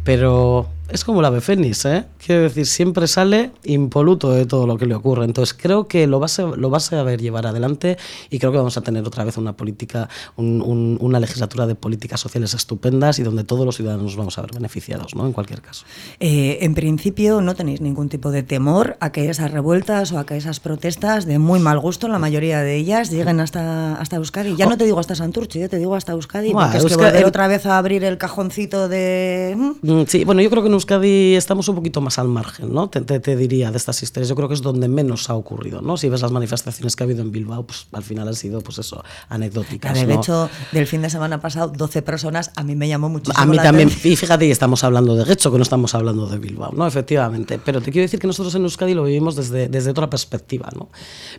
[0.02, 2.05] pero es como la fénix, ¿eh?
[2.24, 5.24] Quiero decir, siempre sale impoluto de todo lo que le ocurre.
[5.24, 7.97] Entonces creo que lo vas a, lo vas a ver llevar adelante
[8.30, 12.53] y creo que vamos a tener otra vez una política, una legislatura de políticas sociales
[12.55, 15.26] estupendas y donde todos los ciudadanos nos vamos a ver beneficiados, ¿no?
[15.26, 15.87] En cualquier caso.
[16.20, 20.26] Eh, en principio no tenéis ningún tipo de temor a que esas revueltas o a
[20.26, 24.55] que esas protestas de muy mal gusto, la mayoría de ellas, lleguen hasta, hasta Euskadi.
[24.57, 27.24] Ya no te digo hasta Santurce, yo te digo hasta Euskadi, porque es que volver
[27.24, 29.57] otra vez a abrir el cajoncito de...
[29.57, 32.91] Mm, sí, bueno, yo creo que Euskadi estamos un poquito más al margen, ¿no?
[32.91, 34.28] Te, te, diría de estas historias.
[34.28, 35.97] Yo creo que es donde menos ha ocurrido, ¿no?
[35.97, 38.78] Si ves las manifestaciones que ha habido en Bilbao, pues al final han sido, pues
[38.78, 40.07] eso, anecdóticas.
[40.07, 43.47] De hecho, del fin de semana pasado, 12 personas, a mí me llamó muchísimo A
[43.47, 46.87] mí también, y fíjate, estamos hablando de Gecho, que no estamos hablando de Bilbao, ¿no?
[46.87, 47.59] Efectivamente.
[47.64, 50.91] Pero te quiero decir que nosotros en Euskadi lo vivimos desde, desde otra perspectiva, ¿no?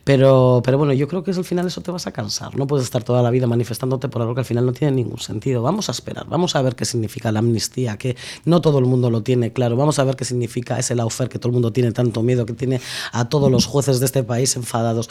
[0.03, 2.57] Pero, pero bueno, yo creo que al final eso te vas a cansar.
[2.57, 5.19] No puedes estar toda la vida manifestándote por algo que al final no tiene ningún
[5.19, 5.61] sentido.
[5.61, 8.15] Vamos a esperar, vamos a ver qué significa la amnistía, que
[8.45, 9.75] no todo el mundo lo tiene claro.
[9.75, 12.53] Vamos a ver qué significa ese laufer que todo el mundo tiene tanto miedo, que
[12.53, 12.79] tiene
[13.11, 15.09] a todos los jueces de este país enfadados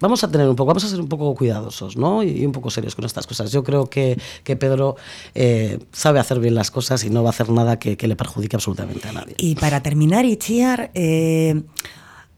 [0.00, 2.22] vamos a tener un poco, vamos a ser un poco cuidadosos, ¿no?
[2.22, 3.52] Y, un poco serios con estas cosas.
[3.52, 4.96] Yo creo que, que Pedro
[5.34, 8.56] eh, sabe hacer bien las cosas y no va a hacer nada que, le perjudique
[8.56, 9.34] absolutamente a nadie.
[9.38, 11.62] Y para terminar, Ichiar, eh,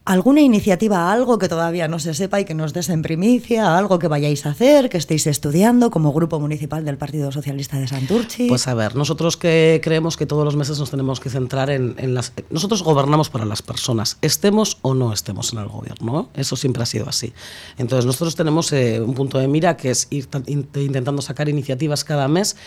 [0.05, 3.99] ¿Alguna iniciativa, algo que todavía no se sepa y que nos des en primicia, algo
[3.99, 8.49] que vayáis a hacer, que estéis estudiando como Grupo Municipal del Partido Socialista de Santurchi?
[8.49, 11.95] Pues a ver, nosotros que creemos que todos los meses nos tenemos que centrar en,
[12.13, 12.33] las...
[12.49, 16.85] Nosotros gobernamos para las personas, estemos o no estemos en el gobierno, eso siempre ha
[16.85, 17.31] sido así.
[17.77, 20.27] Entonces nosotros tenemos eh, un punto de mira que es ir
[20.75, 22.57] intentando sacar iniciativas cada mes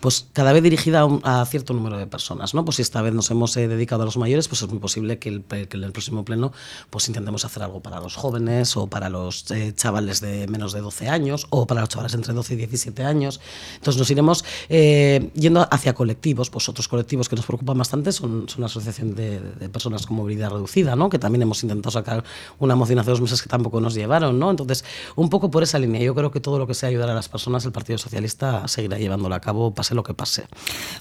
[0.00, 2.64] pues cada vez dirigida a, cierto número de personas, ¿no?
[2.64, 5.18] Pues si esta vez nos hemos eh, dedicado a los mayores, pues es muy posible
[5.18, 6.52] que, el, en el próximo pleno
[6.90, 10.80] pues intentemos hacer algo para los jóvenes o para los eh, chavales de menos de
[10.80, 13.40] 12 años o para los chavales entre 12 y 17 años.
[13.74, 18.48] Entonces nos iremos eh, yendo hacia colectivos, pues otros colectivos que nos preocupan bastante son,
[18.48, 19.40] son la Asociación de,
[19.72, 21.08] Personas con Movilidad Reducida, ¿no?
[21.08, 22.24] Que también hemos intentado sacar
[22.58, 24.50] una moción hace dos meses que tampoco nos llevaron, ¿no?
[24.50, 24.84] Entonces,
[25.16, 26.00] un poco por esa línea.
[26.00, 28.98] Yo creo que todo lo que sea ayudar a las personas, el Partido Socialista seguirá
[28.98, 30.44] llevándolo a cabo, pase lo que pase.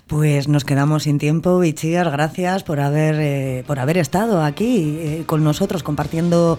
[0.07, 5.23] Pues nos quedamos sin tiempo, Bichigar, gracias por haber, eh, por haber estado aquí eh,
[5.25, 6.57] con nosotros compartiendo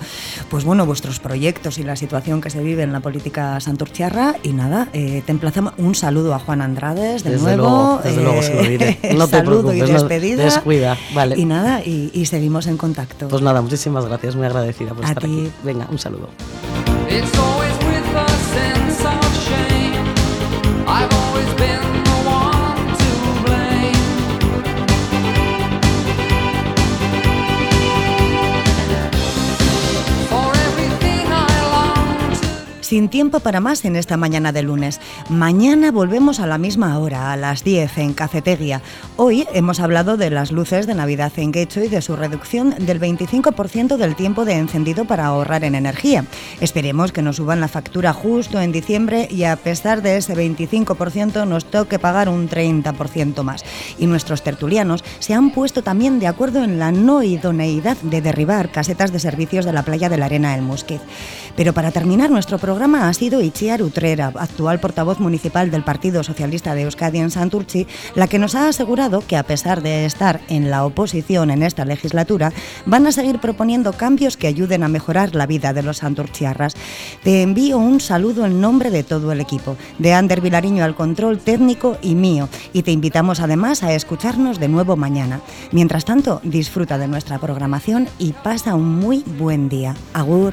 [0.51, 4.37] pues bueno, vuestros proyectos y la situación que se vive en la política santurciarra.
[4.43, 8.01] Y nada, eh, te emplazamos un saludo a Juan Andrades de nuevo.
[8.05, 8.99] desde luego se lo diré.
[9.17, 10.45] No te saludo y despedida.
[10.45, 11.39] descuida, vale.
[11.39, 13.29] Y nada, y, seguimos en contacto.
[13.29, 15.51] Pues nada, muchísimas gracias, muy agradecida por estar aquí.
[15.63, 16.29] Venga, un saludo.
[32.87, 35.01] Sin tiempo para más en esta mañana de lunes.
[35.29, 38.81] Mañana volvemos a la misma hora, a las 10 en Cafetería.
[39.17, 43.01] Hoy hemos hablado de las luces de Navidad en Quecho y de su reducción del
[43.01, 46.27] 25% del tiempo de encendido para ahorrar en energía.
[46.61, 51.45] Esperemos que nos suban la factura justo en diciembre y a pesar de ese 25%
[51.45, 53.65] nos toque pagar un 30% más.
[53.99, 58.71] Y nuestros tertulianos se han puesto también de acuerdo en la no idoneidad de derribar
[58.71, 61.01] casetas de servicios de la playa de la Arena del Mosquet.
[61.57, 66.23] Pero para terminar nuestro programa, programa ha sido Itziar Utrera, actual portavoz municipal del Partido
[66.23, 70.43] Socialista de Euskadi en Santurchi, la que nos ha asegurado que a pesar de estar
[70.51, 72.53] en la oposición en esta legislatura,
[72.85, 76.75] van a seguir proponiendo cambios que ayuden a mejorar la vida de los santurchiarras.
[77.25, 81.39] Te envío un saludo en nombre de todo el equipo, de Ander Vilariño al control
[81.39, 85.41] técnico y mío, y te invitamos además a escucharnos de nuevo mañana.
[85.73, 89.97] Mientras tanto, disfruta de nuestra programación y pasa un muy buen día.
[90.13, 90.53] Agur.